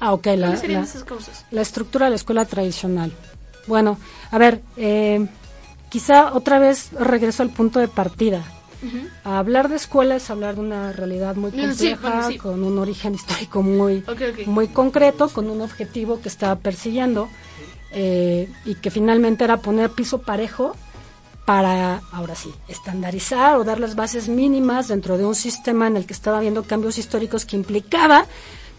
Ah, 0.00 0.12
ok, 0.14 0.26
la, 0.26 0.32
¿Cuáles 0.46 0.60
serían 0.60 0.80
la- 0.82 0.86
esas 0.88 1.04
causas? 1.04 1.44
la 1.50 1.60
estructura 1.62 2.06
de 2.06 2.10
la 2.10 2.16
escuela 2.16 2.44
tradicional. 2.46 3.12
Bueno, 3.66 3.98
a 4.30 4.38
ver, 4.38 4.62
eh, 4.76 5.26
quizá 5.90 6.32
otra 6.34 6.58
vez 6.58 6.90
regreso 6.92 7.42
al 7.42 7.50
punto 7.50 7.78
de 7.78 7.88
partida. 7.88 8.42
Hablar 9.24 9.68
de 9.68 9.76
escuela 9.76 10.16
es 10.16 10.30
hablar 10.30 10.54
de 10.54 10.62
una 10.62 10.90
realidad 10.92 11.36
muy 11.36 11.50
sí, 11.50 11.58
compleja, 11.60 11.96
bueno, 12.00 12.28
sí. 12.28 12.38
con 12.38 12.64
un 12.64 12.78
origen 12.78 13.14
histórico 13.18 13.62
muy, 13.62 14.02
muy 14.46 14.68
concreto, 14.68 15.28
con 15.28 15.50
un 15.50 15.60
objetivo 15.60 16.18
que 16.22 16.28
estaba 16.30 16.56
persiguiendo 16.56 17.28
eh, 17.92 18.50
y 18.64 18.76
que 18.76 18.90
finalmente 18.90 19.44
era 19.44 19.58
poner 19.58 19.90
piso 19.90 20.22
parejo 20.22 20.74
para, 21.44 22.00
ahora 22.12 22.34
sí, 22.34 22.50
estandarizar 22.68 23.56
o 23.58 23.64
dar 23.64 23.80
las 23.80 23.96
bases 23.96 24.28
mínimas 24.30 24.88
dentro 24.88 25.18
de 25.18 25.26
un 25.26 25.34
sistema 25.34 25.86
en 25.86 25.98
el 25.98 26.06
que 26.06 26.14
estaba 26.14 26.38
habiendo 26.38 26.62
cambios 26.62 26.96
históricos 26.96 27.44
que 27.44 27.56
implicaba 27.56 28.24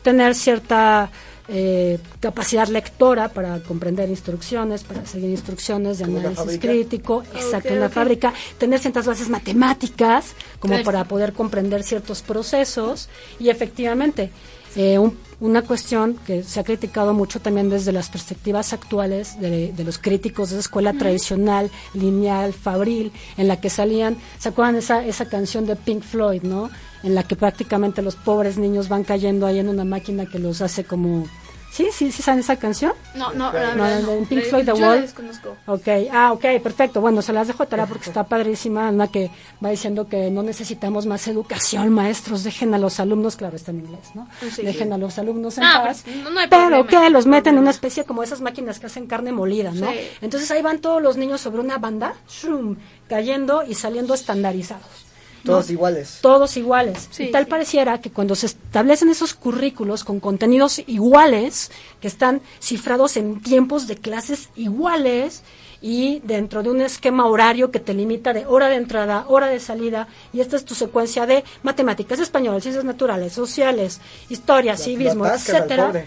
tener 0.02 0.36
cierta 0.36 1.10
eh, 1.48 1.98
capacidad 2.20 2.68
lectora 2.68 3.30
para 3.30 3.60
comprender 3.60 4.10
instrucciones, 4.10 4.84
para 4.84 5.06
seguir 5.06 5.30
instrucciones 5.32 5.98
de 5.98 6.06
¿Como 6.06 6.20
una 6.20 6.30
análisis 6.30 6.60
crítico, 6.60 7.24
exacto, 7.36 7.70
en 7.70 7.80
la 7.80 7.90
fábrica, 7.90 8.34
tener 8.58 8.80
ciertas 8.80 9.06
bases 9.06 9.28
matemáticas 9.30 10.34
como 10.60 10.76
Claro. 10.76 10.86
para 10.86 11.04
poder 11.06 11.34
comprender 11.34 11.84
ciertos 11.84 12.22
procesos. 12.22 13.10
Y 13.40 13.50
efectivamente 13.50 14.30
eh, 14.76 14.98
un- 15.00 15.18
una 15.40 15.64
cuestión 15.64 16.18
que 16.28 16.44
se 16.44 16.60
ha 16.60 16.64
criticado 16.64 17.14
mucho 17.16 17.40
también 17.40 17.68
desde 17.70 17.92
las 17.92 18.10
perspectivas 18.10 18.74
actuales 18.74 19.40
de, 19.42 19.72
de 19.74 19.84
los 19.84 19.98
críticos 19.98 20.50
de 20.50 20.56
esa 20.58 20.60
escuela 20.68 20.94
tradicional, 20.94 21.72
lineal, 21.96 22.54
fabril, 22.54 23.12
en 23.38 23.48
la 23.48 23.60
que 23.60 23.72
salían, 23.72 24.18
¿se 24.38 24.50
acuerdan 24.50 24.76
esa, 24.76 25.04
esa 25.04 25.26
canción 25.26 25.66
de 25.66 25.76
Pink 25.76 26.04
Floyd, 26.04 26.44
no? 26.44 26.70
En 27.02 27.16
la 27.16 27.24
que 27.24 27.36
prácticamente 27.36 28.04
los 28.04 28.16
pobres 28.16 28.58
niños 28.60 28.88
van 28.88 29.04
cayendo 29.04 29.48
ahí 29.48 29.58
en 29.58 29.70
una 29.70 29.84
máquina 29.84 30.28
que 30.28 30.38
los 30.38 30.62
hace 30.62 30.84
como... 30.84 31.26
¿Sí? 31.72 31.88
¿Sí, 31.94 32.12
sí 32.12 32.22
saben 32.22 32.42
esa 32.42 32.58
canción? 32.58 32.92
No, 33.16 33.32
no, 33.32 33.52
No, 33.54 33.60
la 33.60 33.76
no, 33.76 34.20
no. 34.20 34.26
Pink 34.28 34.44
Floyd, 34.44 34.66
The 34.66 34.72
yo 34.74 34.80
la 34.80 34.88
Wall. 34.90 35.02
desconozco. 35.04 35.56
Ok, 35.68 35.88
ah, 36.12 36.34
ok, 36.34 36.46
perfecto. 36.62 37.00
Bueno, 37.00 37.22
se 37.22 37.32
las 37.32 37.48
dejo 37.48 37.64
de 37.64 37.70
tarea 37.70 37.86
porque 37.86 38.10
está 38.10 38.26
padrísima. 38.26 38.90
Una 38.90 39.08
que 39.08 39.32
va 39.64 39.70
diciendo 39.70 40.06
que 40.10 40.30
no 40.30 40.44
necesitamos 40.44 41.06
más 41.06 41.26
educación, 41.30 41.90
maestros. 41.92 42.44
Dejen 42.44 42.74
a 42.74 42.78
los 42.78 43.00
alumnos, 43.00 43.38
claro, 43.38 43.56
está 43.56 43.72
en 43.72 43.80
inglés, 43.80 44.10
¿no? 44.16 44.28
Sí. 44.54 44.64
Dejen 44.64 44.92
a 44.92 44.98
los 44.98 45.18
alumnos 45.18 45.58
en 45.60 45.64
Ah, 45.64 45.82
paz. 45.86 46.02
pues, 46.04 46.16
no- 46.18 46.30
no 46.30 46.40
hay 46.42 46.48
pero 46.50 46.62
problema, 46.64 46.88
que 46.90 46.96
no 46.98 47.02
hay 47.04 47.10
los 47.10 47.26
meten 47.26 47.54
en 47.56 47.62
una 47.62 47.72
especie 47.72 48.04
como 48.04 48.22
esas 48.22 48.42
máquinas 48.42 48.80
que 48.82 48.88
hacen 48.88 49.08
carne 49.08 49.32
molida, 49.32 49.72
¿no? 49.72 49.90
Sí. 49.92 49.98
Entonces 50.22 50.52
ahí 50.52 50.62
van 50.62 50.80
todos 50.80 51.02
los 51.02 51.16
niños 51.16 51.40
sobre 51.40 51.62
una 51.62 51.78
banda, 51.78 52.16
shroom, 52.28 52.76
cayendo 53.08 53.64
y 53.66 53.76
saliendo 53.76 54.14
estandarizados. 54.14 55.06
Todos 55.44 55.70
iguales. 55.70 56.20
Todos 56.22 56.58
iguales. 56.58 57.08
Sí, 57.12 57.24
y 57.24 57.32
tal 57.32 57.46
sí. 57.46 57.50
pareciera 57.50 58.00
que 58.00 58.12
cuando 58.12 58.36
se 58.36 58.46
establecen 58.46 59.10
esos 59.10 59.34
currículos 59.34 60.04
con 60.04 60.20
contenidos 60.20 60.82
iguales, 60.88 61.72
que 62.00 62.08
están 62.08 62.42
cifrados 62.60 63.18
en 63.18 63.42
tiempos 63.42 63.88
de 63.88 63.98
clases 63.98 64.50
iguales 64.56 65.44
y 65.82 66.20
dentro 66.24 66.62
de 66.62 66.70
un 66.70 66.82
esquema 66.82 67.26
horario 67.26 67.72
que 67.72 67.80
te 67.80 67.94
limita 67.94 68.34
de 68.34 68.46
hora 68.46 68.70
de 68.70 68.76
entrada, 68.76 69.26
hora 69.28 69.48
de 69.48 69.60
salida, 69.60 70.08
y 70.32 70.40
esta 70.40 70.56
es 70.56 70.64
tu 70.64 70.76
secuencia 70.76 71.26
de 71.26 71.44
matemáticas, 71.64 72.20
español, 72.20 72.62
ciencias 72.62 72.86
naturales, 72.86 73.34
sociales, 73.34 74.00
historia, 74.30 74.78
civismo, 74.78 75.26
lo 75.26 75.34
etcétera. 75.34 76.06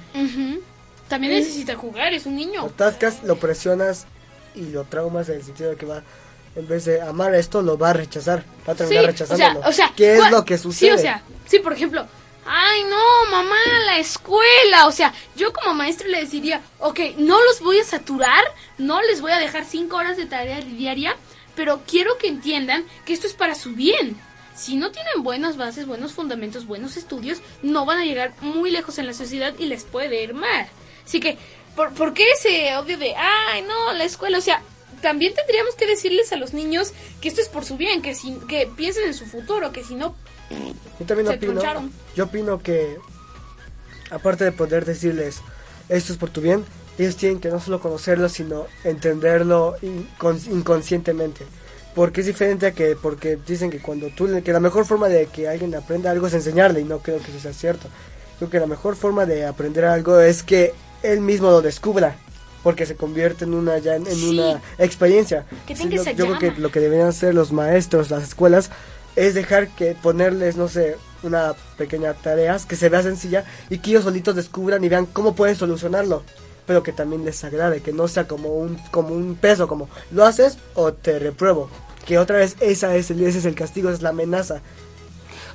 También 1.08 1.34
necesita 1.34 1.74
jugar, 1.74 2.14
es 2.14 2.24
un 2.24 2.36
niño. 2.36 2.62
Lo 2.62 2.68
atascas, 2.68 3.22
lo 3.24 3.36
presionas 3.36 4.06
y 4.54 4.62
lo 4.70 4.84
traumas 4.84 5.28
en 5.28 5.36
el 5.36 5.42
sentido 5.42 5.70
de 5.70 5.76
que 5.76 5.86
va, 5.86 6.02
en 6.56 6.68
vez 6.68 6.84
de 6.84 7.00
amar 7.00 7.34
esto, 7.34 7.62
lo 7.62 7.76
va 7.78 7.90
a 7.90 7.92
rechazar. 7.94 8.44
Va 8.68 8.72
a 8.72 8.76
Sí, 8.76 8.78
terminar 8.78 9.02
o 9.04 9.16
sea, 9.16 9.26
rechazándolo. 9.26 9.68
o 9.68 9.72
sea, 9.72 9.92
¿Qué 9.96 10.14
es 10.16 10.30
lo 10.30 10.44
que 10.44 10.58
sucede? 10.58 10.90
Sí, 10.90 10.94
o 10.94 10.98
sea, 10.98 11.22
sí, 11.46 11.58
por 11.58 11.72
ejemplo, 11.72 12.06
ay, 12.46 12.82
no, 12.84 13.30
mamá, 13.30 13.56
la 13.86 13.98
escuela, 13.98 14.86
o 14.86 14.92
sea, 14.92 15.12
yo 15.36 15.52
como 15.52 15.74
maestro 15.74 16.08
le 16.08 16.24
diría, 16.26 16.60
ok, 16.78 17.00
no 17.18 17.42
los 17.44 17.60
voy 17.60 17.78
a 17.78 17.84
saturar, 17.84 18.44
no 18.78 19.00
les 19.02 19.20
voy 19.20 19.32
a 19.32 19.38
dejar 19.38 19.64
cinco 19.64 19.96
horas 19.96 20.16
de 20.16 20.26
tarea 20.26 20.60
diaria, 20.60 21.16
pero 21.56 21.82
quiero 21.86 22.18
que 22.18 22.28
entiendan 22.28 22.84
que 23.04 23.12
esto 23.12 23.26
es 23.26 23.32
para 23.34 23.54
su 23.54 23.72
bien. 23.72 24.16
Si 24.54 24.76
no 24.76 24.92
tienen 24.92 25.24
buenas 25.24 25.56
bases, 25.56 25.86
buenos 25.86 26.12
fundamentos, 26.12 26.66
buenos 26.66 26.96
estudios, 26.96 27.38
no 27.62 27.84
van 27.86 27.98
a 27.98 28.04
llegar 28.04 28.32
muy 28.40 28.70
lejos 28.70 28.98
en 28.98 29.06
la 29.06 29.12
sociedad 29.14 29.52
y 29.58 29.66
les 29.66 29.82
puede 29.82 30.22
ir 30.22 30.32
mal. 30.34 30.68
Así 31.04 31.18
que, 31.18 31.36
¿por, 31.74 31.92
¿por 31.92 32.14
qué 32.14 32.24
ese 32.30 32.76
odio 32.76 32.96
de, 32.96 33.16
ay, 33.16 33.62
no, 33.62 33.92
la 33.92 34.04
escuela? 34.04 34.38
O 34.38 34.40
sea, 34.40 34.62
también 35.04 35.34
tendríamos 35.34 35.74
que 35.76 35.86
decirles 35.86 36.32
a 36.32 36.36
los 36.36 36.54
niños 36.54 36.92
que 37.20 37.28
esto 37.28 37.40
es 37.42 37.48
por 37.48 37.64
su 37.64 37.76
bien, 37.76 38.00
que, 38.02 38.14
si, 38.14 38.32
que 38.48 38.66
piensen 38.74 39.06
en 39.06 39.14
su 39.14 39.26
futuro, 39.26 39.70
que 39.70 39.84
si 39.84 39.94
no, 39.94 40.16
Yo 40.98 41.06
también 41.06 41.28
se 41.28 41.34
opino. 41.36 41.52
troncharon. 41.52 41.92
Yo 42.16 42.24
opino 42.24 42.58
que, 42.60 42.96
aparte 44.10 44.44
de 44.44 44.52
poder 44.52 44.84
decirles 44.84 45.40
esto 45.88 46.12
es 46.14 46.18
por 46.18 46.30
tu 46.30 46.40
bien, 46.40 46.64
ellos 46.98 47.16
tienen 47.16 47.38
que 47.40 47.48
no 47.50 47.60
solo 47.60 47.80
conocerlo, 47.80 48.28
sino 48.28 48.66
entenderlo 48.84 49.76
incon- 49.82 50.46
inconscientemente. 50.50 51.44
Porque 51.94 52.22
es 52.22 52.26
diferente 52.26 52.66
a 52.66 52.72
que, 52.72 52.96
porque 52.96 53.36
dicen 53.46 53.70
que 53.70 53.80
cuando 53.80 54.08
tú, 54.08 54.28
que 54.42 54.52
la 54.52 54.60
mejor 54.60 54.84
forma 54.86 55.08
de 55.08 55.26
que 55.26 55.48
alguien 55.48 55.74
aprenda 55.74 56.10
algo 56.10 56.26
es 56.26 56.34
enseñarle, 56.34 56.80
y 56.80 56.84
no 56.84 56.98
creo 57.00 57.18
que 57.18 57.30
eso 57.30 57.40
sea 57.40 57.52
cierto. 57.52 57.88
Creo 58.38 58.50
que 58.50 58.58
la 58.58 58.66
mejor 58.66 58.96
forma 58.96 59.26
de 59.26 59.44
aprender 59.46 59.84
algo 59.84 60.18
es 60.18 60.42
que 60.42 60.72
él 61.02 61.20
mismo 61.20 61.50
lo 61.50 61.62
descubra, 61.62 62.16
porque 62.64 62.84
se 62.86 62.96
convierte 62.96 63.44
en 63.44 63.54
una, 63.54 63.78
ya 63.78 63.94
en, 63.94 64.06
Sí. 64.06 64.30
una 64.30 64.60
experiencia. 64.78 65.44
Que 65.66 65.76
Sí, 65.76 65.82
tenga 65.84 65.96
lo- 65.96 66.02
esa 66.02 66.10
yo 66.12 66.26
creo 66.26 66.38
que 66.40 66.60
lo 66.60 66.70
que 66.72 66.80
deberían 66.80 67.06
hacer 67.08 67.32
los 67.34 67.52
maestros, 67.52 68.10
las 68.10 68.24
escuelas, 68.24 68.70
es 69.14 69.34
dejar 69.34 69.68
que 69.68 69.94
ponerles, 69.94 70.56
no 70.56 70.66
sé, 70.66 70.96
una 71.22 71.54
pequeña 71.78 72.14
tarea 72.14 72.58
que 72.68 72.74
se 72.74 72.88
vea 72.88 73.02
sencilla 73.02 73.44
y 73.70 73.78
que 73.78 73.90
ellos 73.90 74.02
solitos 74.04 74.34
descubran 74.34 74.82
y 74.82 74.88
vean 74.88 75.06
cómo 75.06 75.36
pueden 75.36 75.54
solucionarlo. 75.54 76.24
Pero 76.66 76.82
que 76.82 76.92
también 76.92 77.24
les 77.24 77.44
agrade, 77.44 77.80
que 77.82 77.92
no 77.92 78.08
sea 78.08 78.26
como 78.26 78.48
un, 78.56 78.76
como 78.90 79.14
un 79.14 79.36
peso, 79.36 79.68
como 79.68 79.88
lo 80.10 80.24
haces 80.24 80.56
o 80.74 80.92
te 80.94 81.18
repruebo. 81.18 81.68
Que 82.06 82.18
otra 82.18 82.38
vez 82.38 82.56
esa 82.60 82.96
es 82.96 83.10
el, 83.10 83.22
ese 83.22 83.38
es 83.38 83.44
el 83.44 83.54
castigo, 83.54 83.88
esa 83.90 83.96
es 83.96 84.02
la 84.02 84.08
amenaza. 84.10 84.60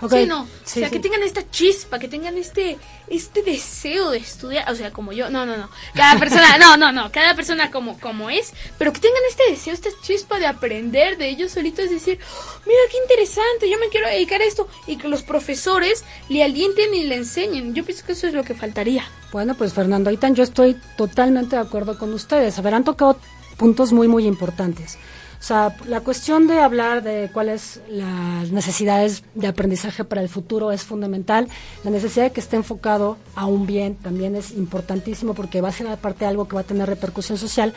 Sí, 0.10 0.26
no, 0.26 0.46
sí, 0.64 0.80
o 0.80 0.80
sea, 0.82 0.88
sí. 0.88 0.94
que 0.94 1.00
tengan 1.00 1.24
esta 1.24 1.50
chispa, 1.50 2.00
que 2.00 2.08
tengan 2.08 2.38
este 2.38 2.78
este 3.08 3.42
deseo 3.42 4.12
de 4.12 4.20
estudiar, 4.20 4.72
o 4.72 4.76
sea, 4.76 4.92
como 4.92 5.12
yo, 5.12 5.30
no, 5.30 5.46
no, 5.46 5.58
no, 5.58 5.70
cada 5.94 6.18
persona, 6.20 6.58
no, 6.58 6.78
no, 6.78 6.92
no, 6.92 7.12
cada 7.12 7.36
persona 7.36 7.70
como 7.70 8.00
como 8.00 8.30
es, 8.30 8.54
pero 8.78 8.94
que 8.94 9.02
tengan 9.02 9.22
este 9.30 9.52
deseo, 9.52 9.74
esta 9.74 9.90
chispa 10.02 10.40
de 10.40 10.48
aprender 10.48 11.18
de 11.18 11.28
ellos 11.28 11.52
solitos, 11.52 11.86
es 11.86 11.92
decir, 11.92 12.20
"Oh, 12.22 12.60
mira 12.66 12.80
qué 12.92 12.98
interesante, 12.98 13.70
yo 13.70 13.78
me 13.78 13.90
quiero 13.90 14.08
dedicar 14.08 14.42
a 14.42 14.46
esto 14.46 14.68
y 14.88 14.96
que 14.98 15.08
los 15.08 15.24
profesores 15.24 16.04
le 16.30 16.44
alienten 16.44 16.94
y 16.94 17.04
le 17.04 17.16
enseñen. 17.16 17.74
Yo 17.74 17.84
pienso 17.84 18.06
que 18.06 18.14
eso 18.14 18.28
es 18.28 18.34
lo 18.34 18.44
que 18.44 18.54
faltaría. 18.56 19.04
Bueno, 19.32 19.56
pues 19.56 19.74
Fernando, 19.74 20.10
ahorita 20.10 20.30
yo 20.30 20.44
estoy 20.44 20.78
totalmente 20.98 21.56
de 21.56 21.62
acuerdo 21.62 21.98
con 21.98 22.14
ustedes. 22.14 22.58
Habrán 22.58 22.84
tocado 22.84 23.20
puntos 23.58 23.92
muy, 23.92 24.08
muy 24.08 24.26
importantes. 24.26 24.98
O 25.40 25.42
sea, 25.42 25.74
la 25.88 26.02
cuestión 26.02 26.48
de 26.48 26.60
hablar 26.60 27.02
de 27.02 27.30
cuáles 27.34 27.80
las 27.90 28.52
necesidades 28.52 29.24
de 29.36 29.48
aprendizaje 29.48 30.04
para 30.04 30.22
el 30.22 30.28
futuro 30.28 30.74
es 30.74 30.84
fundamental. 30.84 31.48
La 31.86 31.92
necesidad 31.92 32.26
de 32.26 32.32
que 32.32 32.42
esté 32.42 32.58
enfocado 32.58 33.16
a 33.36 33.46
un 33.46 33.66
bien 33.66 33.96
también 33.96 34.36
es 34.36 34.52
importantísimo 34.52 35.34
porque 35.34 35.62
va 35.62 35.70
a 35.70 35.72
ser 35.72 35.88
aparte 35.88 36.26
algo 36.26 36.50
que 36.50 36.56
va 36.56 36.62
a 36.62 36.66
tener 36.66 36.90
repercusión 36.90 37.38
social. 37.38 37.74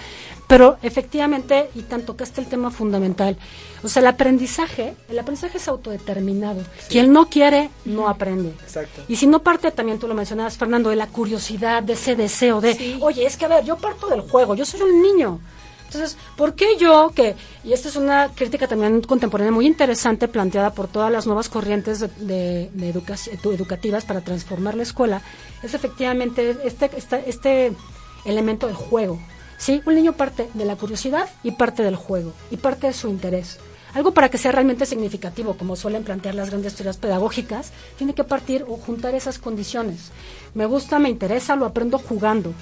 Pero 0.49 0.77
efectivamente, 0.83 1.71
y 1.77 1.83
tanto 1.83 2.17
que 2.17 2.25
está 2.25 2.41
el 2.41 2.49
tema 2.49 2.73
fundamental, 2.73 3.37
o 3.85 3.89
sea, 3.89 4.01
el 4.01 4.09
aprendizaje, 4.09 4.97
el 5.09 5.19
aprendizaje 5.21 5.59
es 5.59 5.69
autodeterminado. 5.69 6.63
Quien 6.89 7.13
no 7.13 7.29
quiere, 7.29 7.71
no 7.85 8.09
aprende. 8.09 8.51
Exacto. 8.63 9.03
Y 9.07 9.15
si 9.17 9.29
no 9.29 9.45
parte, 9.45 9.71
también 9.71 10.01
tú 10.01 10.09
lo 10.09 10.15
mencionabas, 10.15 10.57
Fernando, 10.57 10.91
de 10.91 10.97
la 10.97 11.07
curiosidad, 11.07 11.85
de 11.85 11.93
ese 11.93 12.17
deseo 12.17 12.61
de, 12.61 12.75
Sí. 12.75 12.99
oye, 13.01 13.25
es 13.25 13.37
que 13.37 13.45
a 13.45 13.49
ver, 13.49 13.65
yo 13.65 13.77
parto 13.77 14.09
del 14.09 14.23
juego, 14.23 14.57
yo 14.57 14.65
soy 14.65 14.81
un 14.81 15.01
niño. 15.01 15.39
Entonces, 15.93 16.17
¿por 16.39 16.55
qué 16.55 16.79
yo 16.79 17.13
que, 17.15 17.37
y 17.65 17.75
esta 17.75 17.91
es 17.91 17.97
una 17.97 18.31
crítica 18.35 18.67
también 18.67 19.03
contemporánea 19.03 19.53
muy 19.53 19.67
interesante 19.67 20.27
planteada 20.27 20.73
por 20.73 20.89
todas 20.89 21.13
las 21.13 21.27
nuevas 21.27 21.51
corrientes 21.51 22.03
educativas 23.45 24.07
para 24.07 24.23
transformar 24.23 24.75
la 24.75 24.85
escuela, 24.85 25.21
es 25.63 25.75
efectivamente 25.75 26.57
este, 26.65 26.91
este, 26.97 27.25
este 27.29 27.73
elemento 28.25 28.69
del 28.69 28.77
juego. 28.77 29.21
¿sí? 29.59 29.83
Un 29.85 29.97
niño 29.97 30.15
parte 30.15 30.49
de 30.55 30.65
la 30.65 30.77
curiosidad 30.77 31.29
y 31.43 31.51
parte 31.51 31.83
del 31.83 31.97
juego, 31.97 32.33
y 32.51 32.57
parte 32.57 32.87
de 32.87 32.95
su 32.95 33.09
interés. 33.09 33.59
Algo 33.93 34.15
para 34.15 34.31
que 34.31 34.39
sea 34.39 34.53
realmente 34.53 34.87
significativo, 34.87 35.59
como 35.59 35.77
suelen 35.77 36.05
plantear 36.05 36.35
las 36.35 36.49
grandes 36.49 36.75
teorías 36.75 36.97
pedagógicas, 36.97 37.71
tiene 37.99 38.15
que 38.15 38.25
partir 38.25 38.65
o 38.67 38.79
juntar 38.79 39.15
esas 39.15 39.39
condiciones. 39.39 40.11
Me 40.55 40.65
gusta, 40.65 40.99
me 40.99 41.11
interesa, 41.11 41.55
lo 41.55 41.67
aprendo 41.67 41.99
jugando. 41.99 42.55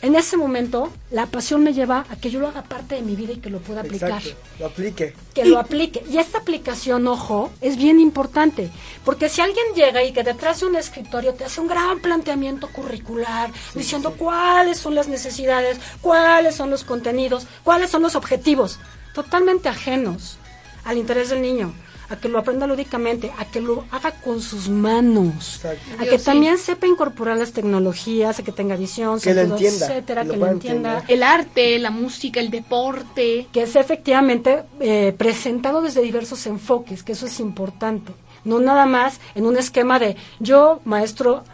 En 0.00 0.14
ese 0.14 0.36
momento, 0.36 0.92
la 1.10 1.26
pasión 1.26 1.64
me 1.64 1.72
lleva 1.72 2.06
a 2.08 2.16
que 2.16 2.30
yo 2.30 2.38
lo 2.38 2.46
haga 2.46 2.62
parte 2.62 2.94
de 2.94 3.02
mi 3.02 3.16
vida 3.16 3.32
y 3.32 3.38
que 3.38 3.50
lo 3.50 3.58
pueda 3.58 3.80
aplicar 3.80 4.10
Exacto. 4.10 4.38
Lo 4.60 4.66
aplique. 4.66 5.14
que 5.34 5.44
lo 5.44 5.58
aplique. 5.58 6.04
Y 6.08 6.18
esta 6.18 6.38
aplicación, 6.38 7.08
ojo, 7.08 7.50
es 7.60 7.76
bien 7.76 7.98
importante, 7.98 8.70
porque 9.04 9.28
si 9.28 9.40
alguien 9.40 9.66
llega 9.74 10.04
y 10.04 10.12
que 10.12 10.22
detrás 10.22 10.60
de 10.60 10.66
un 10.66 10.76
escritorio 10.76 11.34
te 11.34 11.44
hace 11.44 11.60
un 11.60 11.66
gran 11.66 11.98
planteamiento 11.98 12.68
curricular, 12.68 13.50
diciendo 13.74 14.14
cuáles 14.16 14.78
son 14.78 14.94
las 14.94 15.08
necesidades, 15.08 15.78
cuáles 16.00 16.54
son 16.54 16.70
los 16.70 16.84
contenidos, 16.84 17.48
cuáles 17.64 17.90
son 17.90 18.02
los 18.02 18.14
objetivos, 18.14 18.78
totalmente 19.14 19.68
ajenos 19.68 20.38
al 20.84 20.96
interés 20.96 21.30
del 21.30 21.42
niño, 21.42 21.74
a 22.10 22.16
que 22.16 22.28
lo 22.28 22.38
aprenda 22.38 22.66
lúdicamente, 22.66 23.30
a 23.38 23.44
que 23.44 23.60
lo 23.60 23.84
haga 23.90 24.12
con 24.12 24.40
sus 24.40 24.68
manos, 24.68 25.56
Exacto. 25.56 25.82
a 26.00 26.04
Yo 26.04 26.10
que 26.10 26.18
sí. 26.18 26.24
también 26.24 26.58
sepa 26.58 26.86
incorporar 26.86 27.36
las 27.36 27.52
tecnologías, 27.52 28.38
a 28.38 28.42
que 28.42 28.52
tenga 28.52 28.76
visión, 28.76 29.20
Que 29.20 29.34
lo 29.34 29.40
sentido, 29.42 29.56
entienda, 29.68 29.86
etcétera, 29.86 30.22
que 30.22 30.26
lo 30.28 30.32
que 30.32 30.36
lo 30.38 30.40
pueda 30.40 30.52
entienda, 30.52 30.92
entender. 30.94 31.14
El 31.16 31.22
arte, 31.22 31.78
la 31.78 31.90
música, 31.90 32.40
el 32.40 32.50
deporte. 32.50 33.46
que 33.52 33.62
es 33.62 33.76
efectivamente 33.76 34.62
eh, 34.80 35.14
presentado 35.16 35.82
desde 35.82 36.00
diversos 36.02 36.46
enfoques, 36.46 37.02
que 37.02 37.12
eso 37.12 37.26
es 37.26 37.40
importante. 37.40 38.12
No 38.44 38.60
nada 38.60 38.86
más 38.86 39.20
en 39.34 39.46
un 39.46 39.56
esquema 39.56 39.98
de 39.98 40.16
yo, 40.38 40.80
maestro 40.84 41.44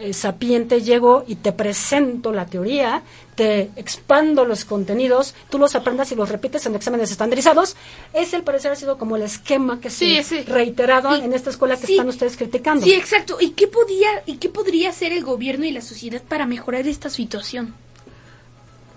eh, 0.00 0.12
sapiente 0.12 0.82
llego 0.82 1.24
y 1.26 1.36
te 1.36 1.52
presento 1.52 2.32
la 2.32 2.46
teoría, 2.46 3.02
te 3.34 3.70
expando 3.76 4.44
los 4.44 4.64
contenidos, 4.64 5.34
tú 5.50 5.58
los 5.58 5.74
aprendas 5.74 6.10
y 6.12 6.14
los 6.16 6.28
repites 6.28 6.66
en 6.66 6.74
exámenes 6.74 7.10
estandarizados. 7.10 7.76
Es 8.12 8.32
el 8.34 8.42
parecer 8.42 8.72
ha 8.72 8.76
sido 8.76 8.98
como 8.98 9.16
el 9.16 9.22
esquema 9.22 9.80
que 9.80 9.90
Sí, 9.90 10.16
se 10.22 10.24
sí. 10.24 10.42
reiterado 10.42 11.16
Y- 11.16 11.20
en 11.20 11.32
esta 11.32 11.50
escuela 11.50 11.76
que 11.76 11.86
sí. 11.86 11.92
están 11.92 12.08
ustedes 12.08 12.36
criticando. 12.36 12.84
Sí, 12.84 12.92
exacto. 12.94 13.38
¿Y 13.40 13.50
qué 13.50 13.66
podía 13.68 14.08
y 14.26 14.36
qué 14.38 14.48
podría 14.48 14.90
hacer 14.90 15.12
el 15.12 15.24
gobierno 15.24 15.64
y 15.64 15.70
la 15.72 15.80
sociedad 15.82 16.22
para 16.22 16.46
mejorar 16.46 16.86
esta 16.86 17.08
situación? 17.10 17.74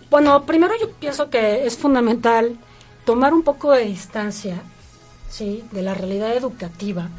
Bueno, 0.09 0.45
primero 0.45 0.73
yo 0.79 0.91
pienso 0.91 1.29
que 1.29 1.65
es 1.65 1.77
fundamental 1.77 2.57
tomar 3.05 3.33
un 3.33 3.41
poco 3.43 3.71
de 3.71 3.85
distancia, 3.85 4.61
sí, 5.35 5.63
de 5.71 5.81
la 5.81 5.95
realidad 5.95 6.35
educativa 6.35 7.09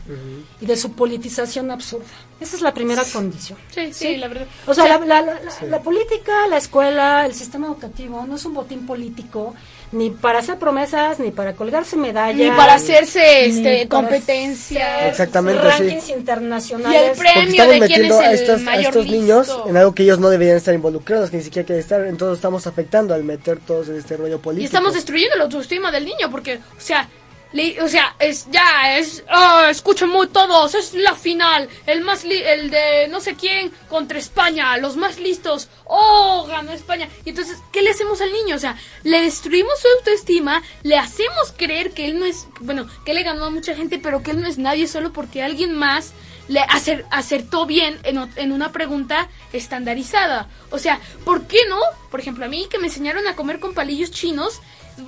y 0.61 0.67
de 0.67 0.77
su 0.77 0.93
politización 0.93 1.71
absurda. 1.73 2.05
Esa 2.41 2.55
es 2.57 2.63
la 2.63 2.73
primera 2.75 3.03
condición. 3.13 3.59
Sí, 3.75 3.93
sí, 3.93 4.17
la 4.17 4.29
verdad. 4.29 4.47
O 4.67 4.75
sea, 4.75 4.87
la, 4.87 4.99
la- 5.21 5.41
la- 5.69 5.81
política, 5.83 6.47
la 6.49 6.59
escuela, 6.59 7.27
el 7.27 7.35
sistema 7.35 7.67
educativo 7.67 8.25
no 8.29 8.37
es 8.37 8.45
un 8.45 8.55
botín 8.55 8.87
político 8.87 9.55
ni 9.93 10.11
para 10.11 10.41
hacer 10.41 10.59
promesas, 10.59 11.19
ni 11.21 11.31
para 11.31 11.55
colgarse 11.55 11.97
medallas, 11.97 12.51
Ni 12.51 12.57
para 12.57 12.75
hacerse 12.75 13.21
ni 13.49 13.57
este 13.57 13.87
para 13.87 14.01
competencia. 14.03 14.97
hacer 14.97 15.09
Exactamente, 15.11 15.63
rankings 15.63 16.05
sí. 16.05 16.13
internacionales. 16.13 17.01
Y 17.01 17.05
el 17.11 17.17
Premio 17.17 17.51
estamos 17.51 17.57
de 17.57 17.79
quién 17.79 17.81
metiendo 17.81 18.21
es 18.21 18.27
a, 18.27 18.33
estos 18.33 18.61
listo. 19.07 19.13
niños 19.17 19.57
en 19.69 19.77
algo 19.77 19.95
que 19.95 20.03
ellos 20.03 20.19
no 20.19 20.29
deberían 20.31 20.57
estar 20.57 20.75
involucrados, 20.75 21.31
que 21.31 21.37
ni 21.39 21.43
siquiera 21.45 21.65
quieren 21.67 21.81
estar, 21.83 22.01
entonces 22.07 22.39
estamos 22.39 22.67
afectando 22.67 23.15
al 23.15 23.25
meter 23.25 23.59
todos 23.59 23.89
en 23.89 23.97
este 23.97 24.17
rollo 24.17 24.41
político. 24.41 24.63
Y 24.63 24.67
estamos 24.67 24.95
destruyendo 24.95 25.37
la 25.37 25.45
autoestima 25.45 25.91
del 25.93 26.05
niño 26.05 26.29
porque, 26.31 26.57
o 26.57 26.81
sea, 26.81 27.09
le- 27.55 27.81
o 27.81 27.89
sea, 27.89 28.15
es 28.19 28.47
ya 28.51 28.99
es 28.99 29.25
ah, 29.29 29.69
escuchen 29.71 30.11
muy 30.11 30.27
todos, 30.27 30.75
es 30.75 30.93
la 30.93 31.15
final, 31.15 31.69
el 31.87 32.03
más 32.03 32.25
li- 32.25 32.43
el 32.43 32.69
de 32.71 33.09
no 33.09 33.21
sé 33.23 33.35
quién 33.37 33.73
contra 33.89 34.19
España, 34.19 34.77
los 34.77 34.97
más 34.97 35.19
listos. 35.19 35.69
Oh, 35.87 36.45
ganó 36.49 36.73
España. 36.73 37.09
Y 37.25 37.31
entonces, 37.31 37.57
¿qué 37.73 37.81
le 37.83 37.91
hacemos 37.91 38.21
al 38.21 38.33
niño? 38.33 38.57
O 38.57 38.59
sea, 38.59 38.77
le 39.05 39.21
destruimos 39.23 39.73
su 39.81 39.89
autoestima, 39.99 40.63
le 40.83 40.97
hacemos 40.99 41.53
creer 41.57 41.93
que 41.93 42.07
él 42.07 42.19
no 42.19 42.27
es, 42.27 42.47
bueno, 42.61 42.87
que 43.07 43.15
le 43.15 43.23
ganó 43.23 43.45
a 43.47 43.51
mucha 43.51 43.75
gente, 43.75 43.99
pero 43.99 44.23
que 44.23 44.33
él 44.33 44.43
no 44.43 44.49
es 44.49 44.59
nadie 44.59 44.87
solo 44.89 45.13
porque 45.13 45.43
alguien 45.43 45.75
más 45.75 46.13
le 46.49 46.61
acer- 46.61 47.07
acertó 47.11 47.65
bien 47.67 47.99
en, 48.03 48.19
en 48.37 48.53
una 48.53 48.71
pregunta 48.73 49.29
estandarizada. 49.53 50.49
O 50.71 50.79
sea, 50.79 51.01
¿por 51.25 51.47
qué 51.47 51.59
no? 51.69 51.79
Por 52.11 52.21
ejemplo, 52.21 52.45
a 52.45 52.49
mí 52.49 52.67
que 52.71 52.79
me 52.79 52.89
enseñaron 52.89 53.27
a 53.27 53.35
comer 53.37 53.61
con 53.61 53.75
palillos 53.75 54.11
chinos, 54.11 54.61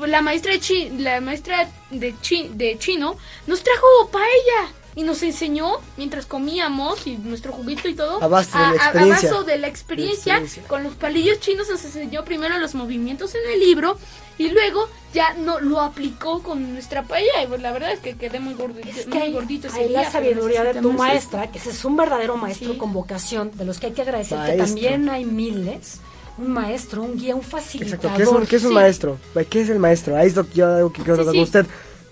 la 0.07 0.21
maestra 0.23 0.53
de, 0.53 0.61
chi- 0.61 0.91
la 0.99 1.21
maestra 1.21 1.69
de, 1.91 2.15
chi- 2.21 2.51
de 2.55 2.79
chino 2.79 3.17
nos 3.47 3.63
trajo 3.63 3.87
paella 4.11 4.73
y 4.95 5.03
nos 5.03 5.23
enseñó 5.23 5.73
mientras 5.99 6.25
comíamos 6.25 7.07
y 7.07 7.19
nuestro 7.19 7.53
juguito 7.53 7.87
y 7.87 7.95
todo 7.95 8.23
A 8.23 8.29
base 8.29 8.57
de 8.57 8.65
la 8.65 8.75
experiencia. 8.77 9.33
base 9.33 9.45
de 9.51 9.59
la 9.59 9.69
experiencia, 9.69 10.33
La 10.35 10.39
experiencia. 10.41 10.69
con 10.69 10.83
los 10.85 10.95
palillos 10.95 11.39
chinos 11.41 11.69
nos 11.69 11.85
enseñó 11.85 12.25
primero 12.25 12.59
los 12.59 12.75
movimientos 12.75 13.35
en 13.35 13.51
el 13.53 13.61
libro 13.61 13.99
y 14.39 14.49
luego 14.49 14.89
ya 15.15 15.35
no 15.35 15.61
lo 15.61 15.81
aplicó 15.81 16.43
con 16.43 16.73
nuestra 16.73 17.03
paella 17.03 17.43
y 17.43 17.47
pues 17.47 17.61
la 17.63 17.73
verdad 17.73 17.93
es 17.93 18.01
que 18.01 18.17
quedé 18.17 18.41
muy 18.41 18.55
gordito, 18.55 18.89
Es 18.89 19.05
que 19.05 19.09
muy 19.11 19.19
hay, 19.23 19.33
gordito 19.33 19.69
ese 19.69 19.81
hay 19.81 19.89
día, 19.89 20.03
la 20.03 20.11
sabiduría 20.11 20.65
de 20.65 20.81
tu 20.81 20.93
maestra, 20.93 21.51
que 21.53 21.59
ese 21.59 21.71
es 21.71 21.85
un 21.85 21.97
verdadero 21.97 22.37
maestro 22.39 22.73
Sí. 22.73 22.79
con 22.79 22.93
vocación, 22.95 23.51
de 23.55 23.65
los 23.67 23.79
que 23.79 23.87
hay 23.89 23.93
que 23.93 24.03
agradecer, 24.03 24.39
que 24.47 24.57
también 24.57 25.09
hay 25.11 25.25
miles. 25.27 26.01
Un 26.39 26.53
maestro, 26.53 27.03
un 27.03 27.17
guía, 27.17 27.35
un 27.35 27.43
facilitador. 27.43 27.97
Exacto, 27.97 28.17
¿qué 28.17 28.23
es 28.23 28.29
un, 28.29 28.47
qué 28.47 28.57
es 28.57 28.63
un 28.65 28.69
sí. 28.71 28.75
maestro? 28.75 29.19
¿Qué 29.49 29.61
es 29.63 29.69
el 29.71 29.79
maestro? 29.79 30.17
Ahí 30.17 30.27
es 30.29 30.37
lo 30.37 30.47
que 30.47 30.55
yo 30.55 30.67
algo 30.67 30.93
que 30.93 31.03
quiero 31.03 31.15
Sí, 31.15 31.21
hablar 31.21 31.33
sí. 31.33 31.39
con 31.39 31.45
usted. 31.45 31.67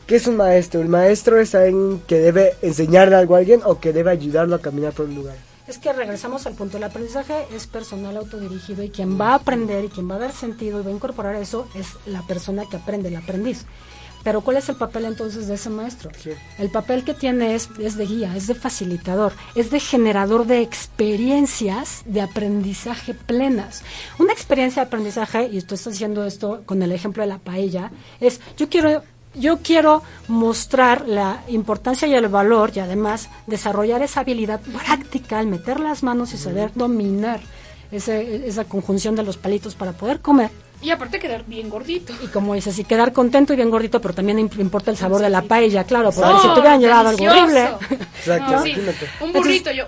¿Qué 0.07 0.17
es 0.17 0.27
un 0.27 0.37
maestro? 0.37 0.81
¿El 0.81 0.89
maestro 0.89 1.39
es 1.41 1.55
alguien 1.55 2.01
que 2.07 2.19
debe 2.19 2.55
enseñarle 2.63 3.17
algo 3.17 3.35
a 3.37 3.39
alguien 3.39 3.61
o 3.65 3.81
que 3.81 3.93
debe 3.93 4.11
ayudarlo 4.11 4.57
a 4.57 4.61
caminar 4.61 4.93
por 4.93 5.07
un 5.07 5.15
lugar? 5.15 5.37
Es 5.67 5.79
que 5.79 5.93
regresamos 5.95 6.47
al 6.47 6.55
punto, 6.55 6.77
el 6.77 6.85
aprendizaje 6.85 7.47
es 7.55 7.67
personal 7.67 8.17
autodirigido 8.19 8.83
y 8.83 8.91
quien 8.91 9.19
va 9.19 9.31
a 9.31 9.35
aprender 9.37 9.85
y 9.85 9.89
quien 9.89 10.11
va 10.11 10.17
a 10.17 10.19
dar 10.19 10.33
sentido 10.33 10.81
y 10.81 10.85
va 10.85 10.91
a 10.91 10.95
incorporar 10.95 11.37
eso 11.37 11.67
es 11.75 11.87
la 12.05 12.21
persona 12.27 12.65
que 12.71 12.77
aprende, 12.77 13.09
el 13.09 13.17
aprendiz. 13.17 13.65
Pero 14.25 14.41
¿cuál 14.41 14.57
es 14.57 14.69
el 14.71 14.77
papel 14.77 15.05
entonces 15.05 15.47
de 15.47 15.55
ese 15.55 15.69
maestro? 15.71 16.11
Sí. 16.21 16.31
El 16.59 16.71
papel 16.71 17.05
que 17.05 17.13
tiene 17.15 17.55
es, 17.55 17.69
es 17.79 17.97
de 17.97 18.07
guía, 18.07 18.35
es 18.37 18.47
de 18.47 18.55
facilitador, 18.55 19.33
es 19.55 19.71
de 19.71 19.79
generador 19.81 20.47
de 20.47 20.63
experiencias 20.63 22.03
de 22.07 22.23
aprendizaje 22.23 23.15
plenas. 23.15 23.83
Una 24.19 24.33
experiencia 24.33 24.83
de 24.83 24.87
aprendizaje, 24.89 25.49
y 25.53 25.59
estoy 25.59 25.77
haciendo 25.79 26.25
esto 26.25 26.63
con 26.67 26.83
el 26.83 26.93
ejemplo 26.93 27.23
de 27.23 27.29
la 27.29 27.39
paella, 27.39 27.91
es 28.21 28.41
yo 28.57 28.69
quiero 28.69 29.03
yo 29.37 29.59
quiero 29.59 30.01
mostrar 30.29 31.09
la 31.09 31.43
importancia 31.49 32.07
y 32.07 32.15
el 32.15 32.29
valor 32.29 32.71
y 32.75 32.79
además 32.79 33.29
desarrollar 33.49 34.01
esa 34.01 34.21
habilidad 34.21 34.61
práctica 34.61 35.41
al 35.41 35.49
meter 35.49 35.81
las 35.81 36.05
manos 36.05 36.33
y 36.35 36.37
saber 36.39 36.71
dominar 36.77 37.41
ese- 37.91 38.47
esa 38.47 38.65
conjunción 38.65 39.17
de 39.17 39.25
los 39.25 39.37
palitos 39.37 39.75
para 39.75 39.93
poder 39.93 40.21
comer. 40.21 40.51
Y 40.85 40.91
aparte 40.91 41.19
quedar 41.19 41.45
bien 41.47 41.71
gordito. 41.71 42.13
Y 42.23 42.27
como 42.29 42.55
dices, 42.55 42.79
y 42.79 42.85
quedar 42.85 43.13
contento 43.13 43.53
y 43.53 43.57
bien 43.57 43.71
gordito, 43.71 44.01
pero 44.01 44.13
también 44.15 44.39
imp- 44.39 44.61
importa 44.61 44.91
el 44.91 44.97
sabor 44.99 45.21
de 45.23 45.31
la 45.31 45.43
paella, 45.43 45.85
claro, 45.85 46.11
porque 46.13 46.31
Oh, 46.31 46.43
si 46.43 46.49
te 46.55 46.61
hubieran 46.61 46.81
llevado 46.81 47.09
algo 47.09 47.25
horrible. 47.25 47.69
Exacto, 48.19 48.53
No, 48.53 48.63
sí, 48.63 48.71
imagínate. 48.71 49.09
Un 49.21 49.33
burrito 49.33 49.71
yo. 49.73 49.85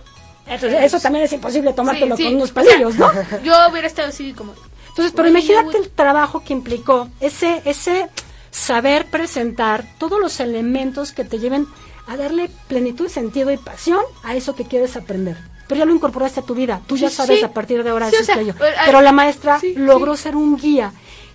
Entonces, 0.47 0.85
eso 0.85 1.01
también 1.01 1.25
es 1.25 1.33
imposible 1.33 1.73
tomártelo 1.73 2.17
Sí, 2.17 2.23
sí. 2.23 2.29
con 2.29 2.37
unos 2.37 2.51
O 2.51 2.55
sea, 2.55 2.63
palillos, 2.63 2.95
¿no? 2.97 3.11
Yo 3.45 3.53
hubiera 3.71 3.87
estado 3.89 4.09
así 4.09 4.33
como 4.33 4.55
Entonces, 4.89 5.13
pero 5.15 5.29
imagínate 5.29 5.77
el 5.77 5.91
trabajo 5.91 6.43
que 6.45 6.53
implicó 6.53 7.09
ese, 7.21 7.61
ese 7.65 8.07
saber 8.51 9.07
presentar 9.07 9.85
todos 9.99 10.21
los 10.21 10.39
elementos 10.41 11.13
que 11.13 11.25
te 11.25 11.39
lleven 11.41 11.67
a 12.07 12.17
darle 12.17 12.49
plenitud, 12.69 13.09
sentido 13.09 13.51
y 13.51 13.57
pasión 13.59 14.01
a 14.23 14.35
eso 14.37 14.55
que 14.55 14.65
quieres 14.65 14.97
aprender. 14.97 15.37
Pero 15.69 15.79
ya 15.81 15.85
lo 15.85 15.95
incorporaste 15.95 16.41
a 16.41 16.43
tu 16.43 16.55
vida, 16.55 16.81
tú 16.87 16.97
ya 16.97 17.11
sabes 17.11 17.41
sí. 17.41 17.45
a 17.45 17.53
partir 17.53 17.83
de 17.83 17.91
ahora 17.91 18.09
Sí, 18.11 18.17
eso 18.21 18.33
es 18.33 18.49
eh, 18.49 18.55
Pero 18.85 19.01
la 19.01 19.13
maestra 19.13 19.59
sí, 19.59 19.75
logró 19.75 20.17
ser 20.17 20.37
un 20.37 20.57
guía 20.57 20.93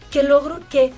que 0.09 0.23
logró 0.23 0.59
que 0.69 0.93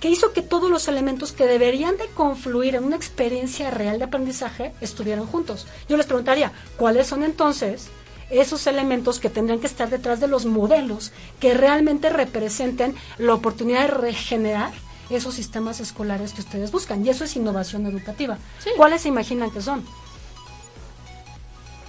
que 0.00 0.10
hizo 0.10 0.32
que 0.32 0.42
todos 0.42 0.70
los 0.70 0.88
elementos 0.88 1.32
que 1.32 1.46
deberían 1.46 1.96
de 1.96 2.06
confluir 2.08 2.74
en 2.74 2.84
una 2.84 2.96
experiencia 2.96 3.70
real 3.70 3.98
de 3.98 4.04
aprendizaje 4.04 4.74
estuvieran 4.80 5.26
juntos. 5.26 5.66
Yo 5.88 5.96
les 5.96 6.06
preguntaría, 6.06 6.52
¿cuáles 6.76 7.06
son 7.06 7.24
entonces 7.24 7.88
esos 8.28 8.66
elementos 8.66 9.20
que 9.20 9.30
tendrían 9.30 9.60
que 9.60 9.66
estar 9.66 9.88
detrás 9.88 10.20
de 10.20 10.28
los 10.28 10.44
modelos 10.44 11.12
que 11.40 11.54
realmente 11.54 12.10
representen 12.10 12.94
la 13.18 13.34
oportunidad 13.34 13.82
de 13.82 13.94
regenerar 13.94 14.72
esos 15.08 15.34
sistemas 15.34 15.80
escolares 15.80 16.34
que 16.34 16.42
ustedes 16.42 16.72
buscan? 16.72 17.04
Y 17.04 17.08
eso 17.08 17.24
es 17.24 17.36
innovación 17.36 17.86
educativa. 17.86 18.38
Sí. 18.58 18.70
¿Cuáles 18.76 19.02
se 19.02 19.08
imaginan 19.08 19.50
que 19.50 19.62
son? 19.62 19.82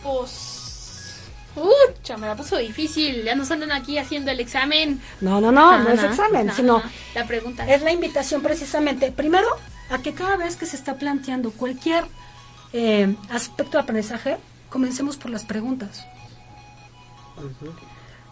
Pues. 0.02 0.56
Ucha, 1.57 2.17
me 2.17 2.27
la 2.27 2.35
puso 2.35 2.57
difícil. 2.57 3.23
Ya 3.23 3.35
nos 3.35 3.49
andan 3.51 3.71
aquí 3.71 3.97
haciendo 3.97 4.31
el 4.31 4.39
examen. 4.39 5.01
No, 5.21 5.41
no, 5.41 5.51
no, 5.51 5.79
no, 5.79 5.89
es 5.89 6.03
examen, 6.03 6.51
sino 6.53 6.81
La 7.15 7.25
pregunta. 7.25 7.67
es 7.67 7.81
la 7.81 7.91
invitación 7.91 8.41
precisamente, 8.41 9.11
primero, 9.11 9.47
a 9.89 9.97
que 9.99 10.13
cada 10.13 10.37
vez 10.37 10.55
que 10.55 10.65
se 10.65 10.75
está 10.75 10.95
planteando 10.95 11.51
cualquier 11.51 12.05
eh, 12.73 13.15
aspecto 13.29 13.77
de 13.77 13.83
aprendizaje, 13.83 14.37
comencemos 14.69 15.17
por 15.17 15.31
las 15.31 15.43
preguntas. 15.45 16.05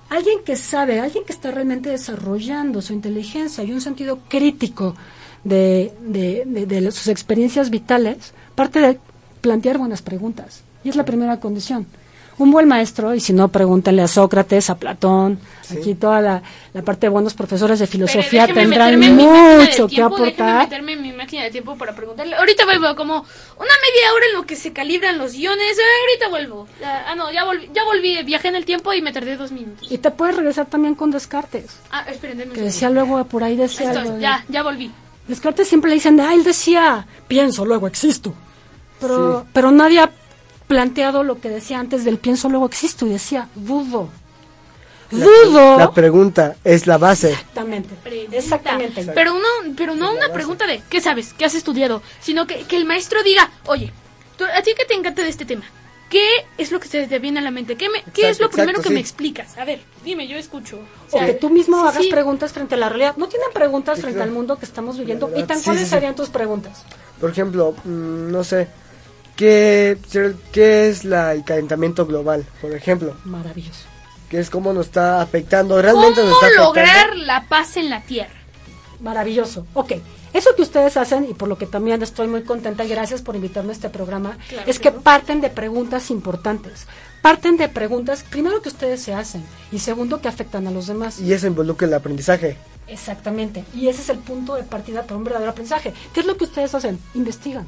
Alguien 0.10 0.44
que 0.44 0.56
sabe, 0.56 1.00
alguien 1.00 1.26
que 1.26 1.34
está 1.34 1.52
realmente 1.52 1.90
desarrollando 1.90 2.82
su 2.82 2.94
inteligencia 2.94 3.64
y 3.64 3.72
un 3.72 3.82
sentido 3.82 4.20
crítico 4.30 4.96
de, 5.44 5.94
de- 6.02 6.44
de- 6.46 6.66
de 6.66 6.92
sus 6.92 7.08
experiencias 7.08 7.70
vitales, 7.70 8.34
parte 8.56 8.80
de 8.80 9.00
plantear 9.42 9.78
buenas 9.78 10.02
preguntas. 10.02 10.64
Y 10.84 10.90
es 10.90 10.96
la 10.96 11.06
primera 11.06 11.40
condición. 11.40 11.88
Un 12.38 12.52
buen 12.52 12.68
maestro, 12.68 13.16
y 13.16 13.22
si 13.22 13.32
no, 13.32 13.48
pregúntenle 13.48 14.02
a 14.02 14.10
Sócrates, 14.10 14.70
a 14.70 14.76
Platón, 14.78 15.40
aquí 15.72 15.96
toda 15.96 16.20
la, 16.20 16.44
la 16.74 16.82
parte 16.82 17.06
de 17.06 17.10
buenos 17.10 17.34
profesores 17.34 17.80
de 17.80 17.88
filosofía 17.88 18.46
tendrán 18.46 19.00
mucho 19.00 19.88
que 19.88 19.96
tiempo, 19.96 20.16
aportar. 20.18 20.64
meterme 20.64 20.92
en 20.94 21.02
mi 21.02 21.12
máquina 21.14 21.44
de 21.44 21.52
tiempo 21.52 21.78
para 21.78 21.96
preguntarle. 21.96 22.36
Ahorita 22.36 22.66
vuelvo, 22.66 22.94
como 22.98 23.14
una 23.20 23.24
media 23.56 24.14
hora 24.14 24.26
en 24.32 24.34
lo 24.34 24.46
que 24.46 24.58
se 24.58 24.74
calibran 24.74 25.18
los 25.18 25.32
guiones. 25.32 25.78
Eh, 25.78 25.82
ahorita 26.10 26.28
vuelvo. 26.30 26.68
Ya- 26.82 27.06
ah, 27.10 27.16
no, 27.16 27.32
ya 27.32 27.46
volví, 27.46 27.70
ya 27.74 27.86
volví. 27.86 28.22
Viajé 28.24 28.50
en 28.50 28.56
el 28.56 28.66
tiempo 28.66 28.92
y 28.94 29.02
me 29.02 29.14
tardé 29.14 29.38
dos 29.38 29.54
minutos. 29.54 29.90
Y 29.90 29.98
te 29.98 30.12
puedes 30.12 30.36
regresar 30.36 30.66
también 30.66 30.96
con 30.96 31.12
Descartes, 31.12 31.68
Ah, 31.90 32.04
esperen, 32.10 32.50
que 32.52 32.62
decía 32.62 32.90
luego 32.90 33.24
por 33.26 33.46
ahí 33.46 33.56
decía 33.56 33.88
Estoy, 33.88 34.02
algo 34.02 34.16
de- 34.16 34.22
ya, 34.22 34.44
ya 34.50 34.62
volví. 34.62 34.92
Descartes 35.30 35.70
siempre 35.70 35.88
le 35.90 35.96
dicen, 35.96 36.20
ah, 36.20 36.34
él 36.34 36.44
decía, 36.44 37.08
pienso, 37.30 37.66
luego 37.66 37.88
existo. 37.88 38.34
Pero, 39.00 39.46
pero 39.54 39.72
nadie 39.72 40.00
ha 40.02 40.10
planteado 40.68 41.24
lo 41.24 41.40
que 41.40 41.50
decía 41.50 41.80
antes 41.80 42.04
del 42.06 42.18
pienso, 42.18 42.50
luego 42.50 42.66
existo, 42.66 43.06
y 43.06 43.10
decía, 43.10 43.50
dudo. 43.56 44.10
Dudo. 45.12 45.78
La 45.78 45.92
pregunta 45.92 46.56
es 46.64 46.88
la 46.88 46.98
base. 46.98 47.32
Exactamente. 47.32 47.90
Pregunta. 48.04 48.38
Exactamente. 48.38 49.12
Pero 49.14 49.34
no, 49.36 49.74
pero 49.78 49.94
no 49.96 50.12
una 50.12 50.30
pregunta 50.34 50.66
de 50.66 50.82
¿qué 50.90 51.00
sabes? 51.00 51.34
¿Qué 51.34 51.46
has 51.46 51.54
estudiado? 51.56 52.02
Sino 52.22 52.48
que, 52.48 52.64
que 52.64 52.76
el 52.76 52.86
maestro 52.86 53.22
diga, 53.24 53.52
oye, 53.68 53.94
tú- 54.38 54.46
a 54.46 54.62
ti 54.64 54.72
que 54.76 54.84
te 54.86 54.96
encanta 54.96 55.22
de 55.22 55.30
este 55.30 55.46
tema, 55.46 55.64
¿qué 56.10 56.26
es 56.58 56.72
lo 56.72 56.80
que 56.80 56.88
se 56.88 57.06
te 57.06 57.20
viene 57.20 57.40
a 57.40 57.44
la 57.44 57.52
mente? 57.52 57.76
¿Qué, 57.78 57.88
me- 57.90 58.04
qué 58.14 58.24
es 58.30 58.38
Exacto, 58.38 58.44
lo 58.46 58.50
primero 58.52 58.82
que 58.82 58.88
sí. 58.90 58.94
me 58.96 59.00
explicas? 59.00 59.56
A 59.60 59.64
ver, 59.64 59.82
dime, 60.04 60.28
yo 60.28 60.38
escucho. 60.38 60.80
O 61.12 61.20
que 61.20 61.34
tú 61.34 61.52
mismo 61.52 61.80
sí, 61.84 61.88
hagas 61.88 62.04
sí. 62.04 62.10
preguntas 62.10 62.52
frente 62.52 62.74
a 62.74 62.78
la 62.80 62.90
realidad. 62.90 63.16
¿No 63.16 63.28
tienen 63.28 63.50
preguntas 63.54 63.98
Sí, 63.98 64.02
frente 64.02 64.18
claro. 64.18 64.32
al 64.32 64.36
mundo 64.36 64.58
que 64.58 64.66
estamos 64.66 64.98
viviendo? 64.98 65.30
La 65.30 65.38
¿Y 65.40 65.44
tan 65.44 65.60
sí, 65.60 65.66
cuáles 65.66 65.84
sí, 65.84 65.90
sí. 65.90 65.94
serían 65.94 66.16
tus 66.16 66.30
preguntas? 66.30 66.84
Por 67.22 67.30
ejemplo, 67.30 67.76
mm, 67.86 68.32
no 68.32 68.44
sé, 68.44 68.68
¿qué, 69.36 69.98
qué 70.52 70.90
es 70.90 71.04
la, 71.06 71.34
el 71.34 71.44
calentamiento 71.44 72.06
global, 72.06 72.46
por 72.62 72.72
ejemplo? 72.74 73.16
Maravilloso. 73.26 73.82
Que 74.30 74.40
es 74.40 74.50
cómo 74.50 74.74
nos 74.74 74.88
está 74.88 75.22
afectando, 75.22 75.82
realmente 75.82 76.22
nos 76.24 76.34
¿Cómo 76.34 76.36
está 76.36 76.46
afectando. 76.48 76.68
lograr 76.70 77.18
la 77.18 77.48
paz 77.48 77.78
en 77.78 77.90
la 77.90 78.02
Tierra? 78.02 78.34
Maravilloso. 79.00 79.66
Ok. 79.74 79.94
Eso 80.34 80.54
que 80.56 80.64
ustedes 80.64 80.98
hacen, 80.98 81.26
y 81.30 81.34
por 81.34 81.48
lo 81.48 81.58
que 81.58 81.66
también 81.66 82.02
estoy 82.02 82.28
muy 82.28 82.44
contenta, 82.44 82.84
y 82.84 82.90
gracias 82.90 83.22
por 83.22 83.36
invitarme 83.36 83.70
a 83.70 83.74
este 83.74 83.90
programa, 83.90 84.38
Claro, 84.50 84.70
es 84.70 84.80
que 84.80 84.92
parten 84.92 85.40
de 85.40 85.50
preguntas 85.50 86.10
importantes. 86.12 86.88
Parten 87.22 87.56
de 87.56 87.70
preguntas, 87.70 88.24
primero 88.30 88.62
que 88.62 88.68
ustedes 88.70 89.02
se 89.02 89.14
hacen, 89.14 89.46
y 89.72 89.80
segundo 89.80 90.20
que 90.20 90.28
afectan 90.28 90.68
a 90.68 90.72
los 90.72 90.88
demás. 90.88 91.20
Y 91.22 91.32
eso 91.32 91.48
involucra 91.48 91.88
el 91.88 91.94
aprendizaje. 91.94 92.58
Exactamente. 92.88 93.64
Y 93.74 93.88
ese 93.88 94.02
es 94.02 94.10
el 94.10 94.18
punto 94.20 94.56
de 94.56 94.64
partida 94.64 95.04
para 95.04 95.16
un 95.16 95.24
verdadero 95.24 95.52
aprendizaje. 95.52 95.94
¿Qué 96.14 96.20
es 96.20 96.26
lo 96.26 96.36
que 96.36 96.44
ustedes 96.44 96.76
hacen? 96.76 97.00
Investigan. 97.14 97.66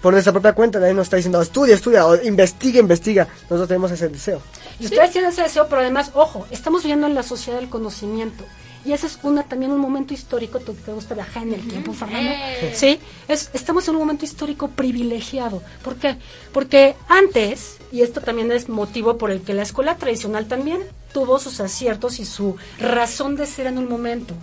Por 0.00 0.12
nuestra 0.12 0.32
propia 0.32 0.52
cuenta, 0.52 0.80
nadie 0.80 0.94
nos 0.94 1.06
está 1.06 1.16
diciendo, 1.16 1.40
estudia, 1.40 1.74
estudia, 1.74 2.06
o 2.06 2.20
investiga, 2.22 2.80
investiga. 2.80 3.28
Nosotros 3.42 3.68
tenemos 3.68 3.90
ese 3.92 4.08
deseo. 4.08 4.42
Y 4.78 4.86
ustedes 4.86 5.10
tienen 5.10 5.30
ese 5.30 5.42
deseo, 5.42 5.68
pero 5.68 5.82
además, 5.82 6.10
ojo, 6.14 6.46
estamos 6.50 6.82
viviendo 6.82 7.06
en 7.06 7.14
la 7.14 7.22
sociedad 7.22 7.60
del 7.60 7.68
conocimiento. 7.68 8.44
Y 8.84 8.92
ese 8.92 9.06
es 9.06 9.18
una, 9.22 9.42
también 9.42 9.72
un 9.72 9.80
momento 9.80 10.14
histórico, 10.14 10.58
tú 10.58 10.72
te 10.72 10.90
gusta 10.92 11.14
viajar 11.14 11.42
en 11.42 11.54
el 11.54 11.68
tiempo, 11.68 11.92
Fernando. 11.92 12.32
Sí, 12.72 12.98
es, 13.28 13.50
estamos 13.52 13.86
en 13.88 13.94
un 13.94 14.00
momento 14.00 14.24
histórico 14.24 14.68
privilegiado. 14.68 15.62
¿Por 15.84 15.96
qué? 15.96 16.16
Porque 16.52 16.96
antes, 17.08 17.76
y 17.92 18.00
esto 18.00 18.22
también 18.22 18.50
es 18.52 18.70
motivo 18.70 19.18
por 19.18 19.30
el 19.30 19.42
que 19.42 19.52
la 19.52 19.62
escuela 19.62 19.96
tradicional 19.96 20.46
también 20.46 20.80
tuvo 21.12 21.38
sus 21.38 21.60
aciertos 21.60 22.20
y 22.20 22.24
su 22.24 22.56
razón 22.78 23.36
de 23.36 23.44
ser 23.46 23.66
en 23.66 23.76
un 23.76 23.88
momento. 23.88 24.34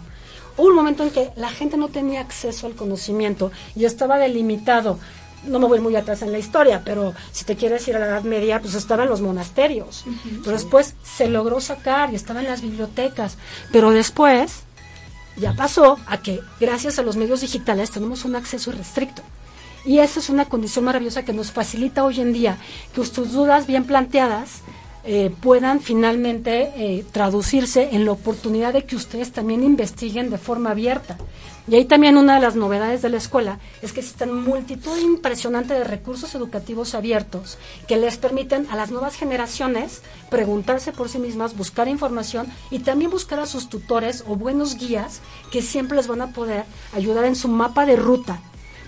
Hubo 0.57 0.67
un 0.67 0.75
momento 0.75 1.03
en 1.03 1.11
que 1.11 1.31
la 1.35 1.49
gente 1.49 1.77
no 1.77 1.89
tenía 1.89 2.21
acceso 2.21 2.67
al 2.67 2.75
conocimiento 2.75 3.51
y 3.75 3.85
estaba 3.85 4.17
delimitado. 4.17 4.99
No 5.45 5.59
me 5.59 5.67
voy 5.67 5.79
muy 5.79 5.95
atrás 5.95 6.23
en 6.23 6.31
la 6.31 6.39
historia, 6.39 6.81
pero 6.83 7.13
si 7.31 7.45
te 7.45 7.55
quieres 7.55 7.87
ir 7.87 7.95
a 7.95 7.99
la 7.99 8.07
Edad 8.07 8.23
Media, 8.23 8.59
pues 8.59 8.73
estaba 8.73 9.03
en 9.03 9.09
los 9.09 9.21
monasterios. 9.21 10.03
Pero 10.43 10.51
después 10.51 10.95
se 11.03 11.27
logró 11.27 11.61
sacar 11.61 12.11
y 12.11 12.15
estaba 12.15 12.39
en 12.39 12.47
las 12.47 12.61
bibliotecas. 12.61 13.37
Pero 13.71 13.91
después 13.91 14.63
ya 15.37 15.53
pasó 15.53 15.99
a 16.07 16.17
que 16.17 16.41
gracias 16.59 16.97
a 16.97 17.03
los 17.03 17.15
medios 17.15 17.41
digitales 17.41 17.91
tenemos 17.91 18.25
un 18.25 18.35
acceso 18.35 18.71
irrestricto. 18.71 19.21
Y 19.85 19.99
esa 19.99 20.19
es 20.19 20.29
una 20.29 20.45
condición 20.45 20.85
maravillosa 20.85 21.23
que 21.23 21.33
nos 21.33 21.51
facilita 21.51 22.03
hoy 22.03 22.19
en 22.19 22.33
día 22.33 22.57
que 22.93 23.01
tus 23.05 23.31
dudas 23.31 23.67
bien 23.67 23.85
planteadas 23.85 24.61
eh, 25.09 25.33
puedan 25.41 25.79
finalmente 25.79 26.73
eh, 26.75 27.05
traducirse 27.13 27.89
en 27.93 28.03
la 28.03 28.11
oportunidad 28.11 28.73
de 28.73 28.83
que 28.83 28.97
ustedes 28.97 29.31
también 29.31 29.63
investiguen 29.63 30.29
de 30.29 30.37
forma 30.37 30.71
abierta. 30.71 31.17
Y 31.69 31.75
ahí 31.75 31.85
también 31.85 32.17
una 32.17 32.35
de 32.35 32.41
las 32.41 32.57
novedades 32.57 33.01
de 33.01 33.09
la 33.09 33.15
escuela 33.15 33.59
es 33.81 33.93
que 33.93 34.01
existen 34.01 34.33
multitud 34.33 34.97
impresionante 34.99 35.73
de 35.73 35.85
recursos 35.85 36.35
educativos 36.35 36.93
abiertos 36.93 37.57
que 37.87 37.95
les 37.95 38.17
permiten 38.17 38.67
a 38.69 38.75
las 38.75 38.91
nuevas 38.91 39.15
generaciones 39.15 40.01
preguntarse 40.29 40.91
por 40.91 41.07
sí 41.07 41.19
mismas, 41.19 41.55
buscar 41.55 41.87
información 41.87 42.47
y 42.69 42.79
también 42.79 43.09
buscar 43.09 43.39
a 43.39 43.45
sus 43.45 43.69
tutores 43.69 44.25
o 44.27 44.35
buenos 44.35 44.75
guías 44.77 45.21
que 45.51 45.61
siempre 45.61 45.95
les 45.95 46.07
van 46.07 46.21
a 46.21 46.33
poder 46.33 46.65
ayudar 46.93 47.23
en 47.23 47.35
su 47.35 47.47
mapa 47.47 47.85
de 47.85 47.95
ruta 47.95 48.41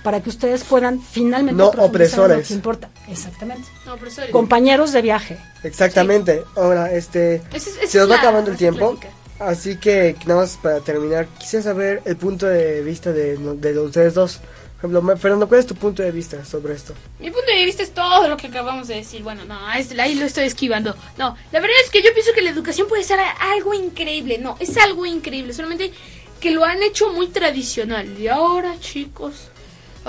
para 0.04 0.22
que 0.22 0.30
ustedes 0.30 0.64
puedan 0.64 1.02
finalmente 1.02 1.58
No 1.62 1.72
profundizar 1.72 1.80
en 1.80 2.18
lo 2.18 2.24
opresores. 2.26 2.48
que 2.48 2.54
importa. 2.54 2.90
Exactamente. 3.10 3.68
No. 3.86 3.98
Compañeros 4.32 4.92
de 4.92 5.02
viaje. 5.02 5.38
Exactamente. 5.64 6.44
Ahora, 6.56 6.92
este, 6.94 7.42
es- 7.54 7.64
se 7.88 7.98
nos 8.00 8.10
va 8.10 8.16
la- 8.16 8.20
acabando 8.22 8.52
el 8.52 8.58
tiempo. 8.58 8.92
plática. 8.98 9.14
Así 9.40 9.78
que, 9.78 10.16
nada 10.26 10.42
más 10.42 10.58
para 10.62 10.80
terminar, 10.82 11.28
quisiera 11.40 11.64
saber 11.64 12.02
el 12.06 12.18
punto 12.18 12.46
de 12.46 12.82
vista 12.82 13.12
de, 13.14 13.38
de 13.38 13.80
ustedes 13.80 14.14
dos. 14.14 14.40
Por 14.82 14.90
ejemplo, 14.92 15.18
Fernando, 15.18 15.48
¿cuál 15.48 15.60
es 15.60 15.66
tu 15.66 15.76
punto 15.76 16.02
de 16.04 16.12
vista 16.12 16.44
sobre 16.46 16.74
esto? 16.74 16.94
Mi 17.20 17.32
punto 17.32 17.48
de 17.52 17.66
vista 17.66 17.84
es 17.84 17.92
todo 17.94 18.28
lo 18.30 18.38
que 18.38 18.48
acabamos 18.48 18.88
de 18.88 18.96
decir. 18.96 19.24
Bueno, 19.24 19.44
no, 19.46 19.58
es- 19.74 19.98
ahí 20.00 20.16
lo 20.16 20.26
estoy 20.26 20.46
esquivando. 20.46 20.96
No, 21.18 21.36
la 21.52 21.60
verdad 21.60 21.76
es 21.84 21.90
que 21.92 22.02
yo 22.02 22.14
pienso 22.14 22.32
que 22.34 22.42
la 22.42 22.50
educación 22.50 22.88
puede 22.88 23.04
ser 23.04 23.20
algo 23.42 23.74
increíble. 23.74 24.38
No, 24.38 24.56
es 24.60 24.76
algo 24.78 25.06
increíble. 25.06 25.54
Solamente 25.54 25.92
que 26.40 26.52
lo 26.52 26.64
han 26.64 26.82
hecho 26.84 27.12
muy 27.14 27.28
tradicional. 27.28 28.18
Y 28.20 28.28
ahora, 28.30 28.76
chicos, 28.80 29.50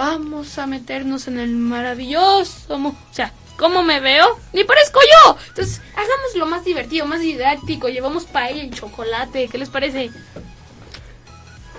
vamos 0.00 0.56
a 0.56 0.66
meternos 0.66 1.28
en 1.28 1.38
el 1.38 1.50
maravilloso. 1.50 2.74
O 2.74 2.94
sea, 3.12 3.34
¿cómo 3.58 3.82
me 3.82 4.00
veo? 4.00 4.38
Ni 4.54 4.64
parezco 4.64 4.98
yo. 4.98 5.36
Entonces, 5.48 5.82
hagámoslo 5.94 6.46
más 6.46 6.64
divertido, 6.64 7.04
más 7.04 7.20
didáctico. 7.20 7.90
Llevamos 7.90 8.24
paella 8.24 8.64
y 8.64 8.70
chocolate. 8.70 9.48
¿Qué 9.48 9.58
les 9.58 9.68
parece? 9.68 10.10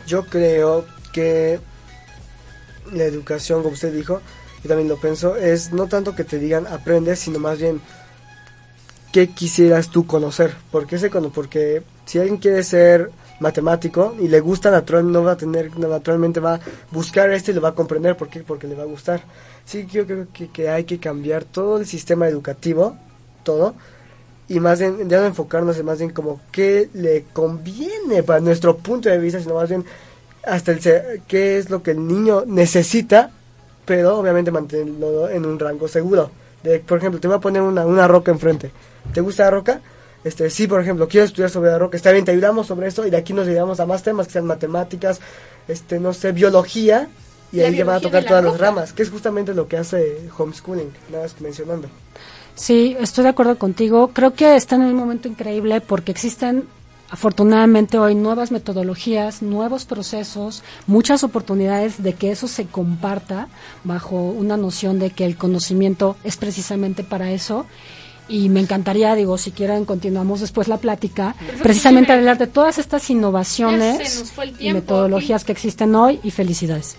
Yo 0.06 0.24
creo 0.28 0.86
que 1.12 1.60
la 2.92 3.06
educación, 3.06 3.64
como 3.64 3.74
usted 3.74 3.92
dijo, 3.92 4.22
y 4.64 4.68
también 4.68 4.88
lo 4.88 4.98
pienso, 4.98 5.36
es 5.36 5.72
no 5.74 5.88
tanto 5.88 6.14
que 6.14 6.24
te 6.24 6.38
digan 6.38 6.68
aprende, 6.68 7.16
sino 7.16 7.40
más 7.40 7.58
bien 7.58 7.82
qué 9.12 9.32
quisieras 9.32 9.90
tú 9.90 10.06
conocer. 10.06 10.56
Porque 10.70 10.98
ese 10.98 11.10
porque 11.10 11.82
si 12.06 12.20
alguien 12.20 12.38
quiere 12.38 12.62
ser 12.62 13.10
matemático 13.42 14.16
y 14.20 14.28
le 14.28 14.40
gusta 14.40 14.72
natural, 14.72 15.12
no 15.12 15.24
va 15.24 15.34
a 15.34 15.38
tener, 15.38 15.78
naturalmente 15.78 16.40
va 16.40 16.56
a 16.56 16.60
buscar 16.92 17.30
esto 17.32 17.52
y 17.52 17.56
lo 17.56 17.62
va 17.62 17.70
a 17.70 17.76
comprender. 17.76 18.16
¿Por 18.16 18.30
qué? 18.30 18.42
Porque 18.42 18.68
le 18.68 18.76
va 18.76 18.84
a 18.84 18.86
gustar. 18.86 19.22
Sí, 19.66 19.86
yo 19.92 20.06
creo 20.06 20.28
que, 20.32 20.50
que 20.50 20.70
hay 20.70 20.86
que 20.86 21.00
cambiar 21.00 21.44
todo 21.44 21.78
el 21.78 21.86
sistema 21.86 22.28
educativo, 22.28 22.96
todo, 23.44 23.76
y 24.48 24.60
más 24.60 24.80
bien 24.80 25.10
ya 25.10 25.20
no 25.20 25.28
enfocarnos 25.28 25.78
en 25.78 25.86
más 25.86 25.98
bien 25.98 26.12
como 26.12 26.42
qué 26.52 26.90
le 26.94 27.26
conviene 27.34 28.24
para 28.24 28.40
nuestro 28.40 28.78
punto 28.78 29.10
de 29.10 29.18
vista, 29.18 29.40
sino 29.40 29.56
más 29.56 29.70
bien 29.70 29.86
hasta 30.44 30.72
el 30.72 31.22
qué 31.28 31.58
es 31.58 31.70
lo 31.70 31.84
que 31.84 31.92
el 31.92 32.06
niño 32.06 32.44
necesita, 32.46 33.32
pero 33.86 34.18
obviamente 34.18 34.52
mantenerlo 34.52 35.30
en 35.30 35.46
un 35.46 35.60
rango 35.60 35.88
seguro. 35.88 36.32
Por 36.88 36.98
ejemplo, 36.98 37.20
te 37.20 37.28
voy 37.28 37.38
a 37.38 37.40
poner 37.40 37.62
una, 37.62 37.86
una 37.86 38.08
roca 38.08 38.32
enfrente. 38.32 38.72
¿Te 39.14 39.22
gusta 39.22 39.46
la 39.46 39.52
roca? 39.52 39.82
Este, 40.24 40.50
sí, 40.50 40.68
por 40.68 40.82
ejemplo, 40.82 41.08
quiero 41.08 41.26
estudiar 41.26 41.50
sobre 41.50 41.72
la 41.72 41.80
roca. 41.80 41.98
Está 41.98 42.12
bien, 42.12 42.26
te 42.26 42.32
ayudamos 42.32 42.68
sobre 42.68 42.88
eso 42.88 43.06
y 43.06 43.10
de 43.10 43.18
aquí 43.18 43.34
nos 43.34 43.48
ayudamos 43.48 43.80
a 43.80 43.86
más 43.86 44.04
temas 44.04 44.28
que 44.28 44.34
sean 44.34 44.46
matemáticas, 44.46 45.20
este, 45.68 46.00
no 46.00 46.14
sé, 46.14 46.32
biología. 46.32 47.10
Y 47.52 47.58
La 47.58 47.68
ahí 47.68 47.76
ya 47.76 47.84
van 47.84 47.98
a 47.98 48.00
tocar 48.00 48.24
todas 48.24 48.44
las 48.44 48.58
ramas, 48.58 48.94
que 48.94 49.04
es 49.04 49.10
justamente 49.10 49.54
lo 49.54 49.68
que 49.68 49.78
hace 49.78 50.30
homeschooling, 50.38 50.90
nada 51.12 51.24
más 51.24 51.42
mencionando. 51.42 51.90
Sí, 52.56 52.96
estoy 53.00 53.24
de 53.24 53.30
acuerdo 53.32 53.58
contigo. 53.58 54.12
Creo 54.14 54.34
que 54.34 54.56
están 54.56 54.82
en 54.82 54.90
un 54.90 54.96
momento 54.96 55.28
increíble 55.28 55.82
porque 55.82 56.12
existen 56.12 56.66
afortunadamente 57.10 58.00
hoy 58.00 58.16
nuevas 58.16 58.52
metodologías, 58.52 59.42
nuevos 59.42 59.84
procesos, 59.84 60.64
muchas 60.88 61.26
oportunidades 61.26 62.02
de 62.02 62.14
que 62.14 62.32
eso 62.32 62.48
se 62.48 62.68
comparta 62.68 63.50
bajo 63.84 64.16
una 64.16 64.56
noción 64.56 64.98
de 64.98 65.10
que 65.10 65.26
el 65.26 65.36
conocimiento 65.36 66.16
es 66.24 66.38
precisamente 66.38 67.04
para 67.04 67.32
eso. 67.32 67.66
Y 68.28 68.48
me 68.50 68.62
encantaría, 68.62 69.14
digo, 69.16 69.38
si 69.38 69.52
quieren 69.52 69.84
continuamos 69.86 70.40
después 70.40 70.68
la 70.68 70.78
plática, 70.78 71.36
precisamente 71.62 72.12
sí 72.12 72.14
me- 72.14 72.20
hablar 72.20 72.38
de 72.38 72.48
todas 72.48 72.78
estas 72.78 73.10
innovaciones 73.10 74.34
y 74.60 74.72
metodologías 74.74 75.44
que 75.44 75.52
existen 75.52 75.94
hoy 75.96 76.20
y 76.24 76.32
felicidades. 76.32 76.96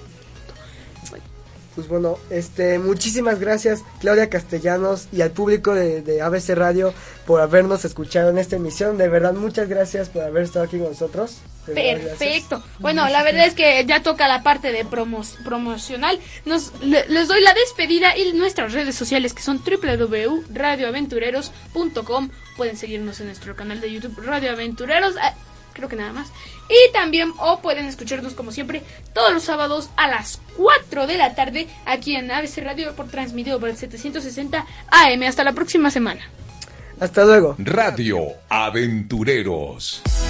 Pues 1.75 1.89
bueno, 1.89 2.19
este, 2.29 2.79
muchísimas 2.79 3.41
gracias 3.41 3.81
Claudia 4.01 4.29
Castellanos 4.29 5.09
y 5.11 5.23
al 5.23 5.31
público 5.31 5.73
de, 5.75 6.03
de 6.03 6.21
ABC 6.21 6.51
Radio 6.51 6.93
por 7.27 7.41
habernos 7.41 7.85
escuchado 7.87 8.29
en 8.31 8.37
esta 8.39 8.57
emisión. 8.57 8.99
De 8.99 9.09
verdad, 9.09 9.33
muchas 9.33 9.69
gracias 9.69 10.09
por 10.11 10.23
haber 10.23 10.43
estado 10.43 10.67
aquí 10.67 10.79
con 10.79 10.89
nosotros. 10.89 11.39
Perfecto. 11.65 12.61
Bueno, 12.81 13.09
la 13.09 13.23
verdad 13.23 13.47
es 13.47 13.55
que 13.55 13.85
ya 13.87 14.03
toca 14.03 14.27
la 14.29 14.43
parte 14.43 14.73
de 14.73 14.85
promos- 14.85 15.37
promocional. 15.45 16.19
Nos, 16.45 16.73
le- 16.83 17.07
les 17.09 17.29
doy 17.29 17.41
la 17.41 17.55
despedida 17.55 18.17
y 18.19 18.33
nuestras 18.33 18.73
redes 18.73 18.97
sociales 18.97 19.33
que 19.33 19.43
son 19.43 19.63
www.radioaventureros.com. 19.65 22.31
Pueden 22.57 22.77
seguirnos 22.77 23.21
en 23.21 23.27
nuestro 23.27 23.55
canal 23.57 23.81
de 23.81 23.93
YouTube 23.93 24.21
Radio 24.25 24.51
Aventureros. 24.53 25.15
Creo 25.73 25.89
que 25.89 25.97
nada 25.97 26.13
más. 26.13 26.29
Y 26.69 26.93
también 26.93 27.33
o 27.39 27.61
pueden 27.61 27.87
escucharnos 27.87 28.35
como 28.35 28.53
siempre 28.53 28.83
todos 29.13 29.33
los 29.33 29.43
sábados 29.43 29.91
a 29.97 30.09
las 30.09 30.41
4 30.57 31.07
de 31.07 31.17
la 31.17 31.35
tarde 31.35 31.67
aquí 31.85 32.17
en 32.17 32.31
ABC 32.31 32.59
Radio 32.59 32.95
por 32.95 33.09
transmitido 33.09 33.61
por 33.61 33.69
el 33.69 33.77
760 33.77 34.67
AM. 34.89 35.23
Hasta 35.23 35.45
la 35.45 35.53
próxima 35.53 35.91
semana. 35.91 36.23
Hasta 37.01 37.25
luego. 37.25 37.57
Radio 37.59 38.19
Aventureros. 38.49 40.03
Aventureros. 40.05 40.22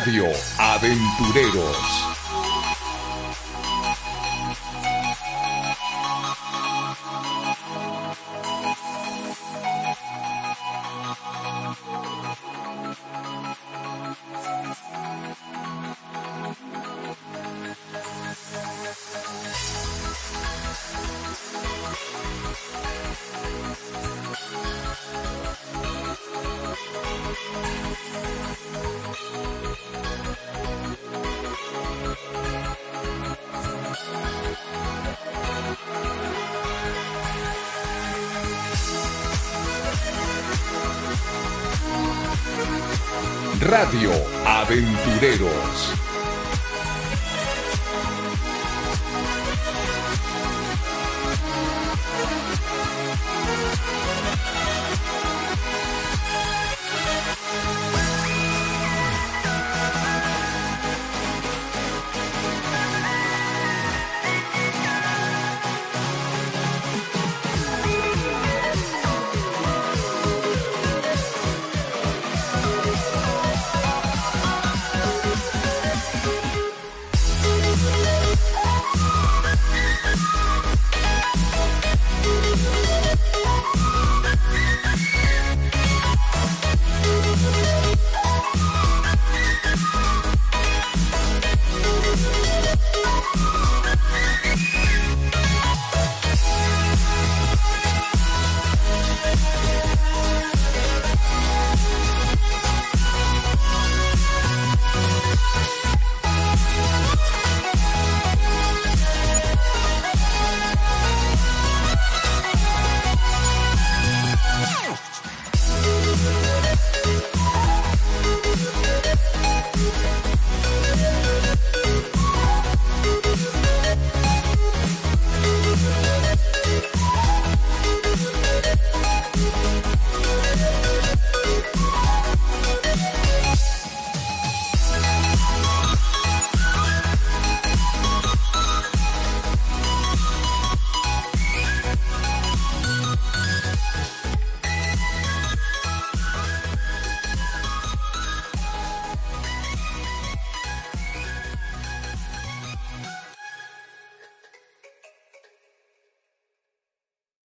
Radio 0.00 0.32
Aventureros. 0.56 2.09
Radio 43.60 44.10
Aventureros. 44.46 46.09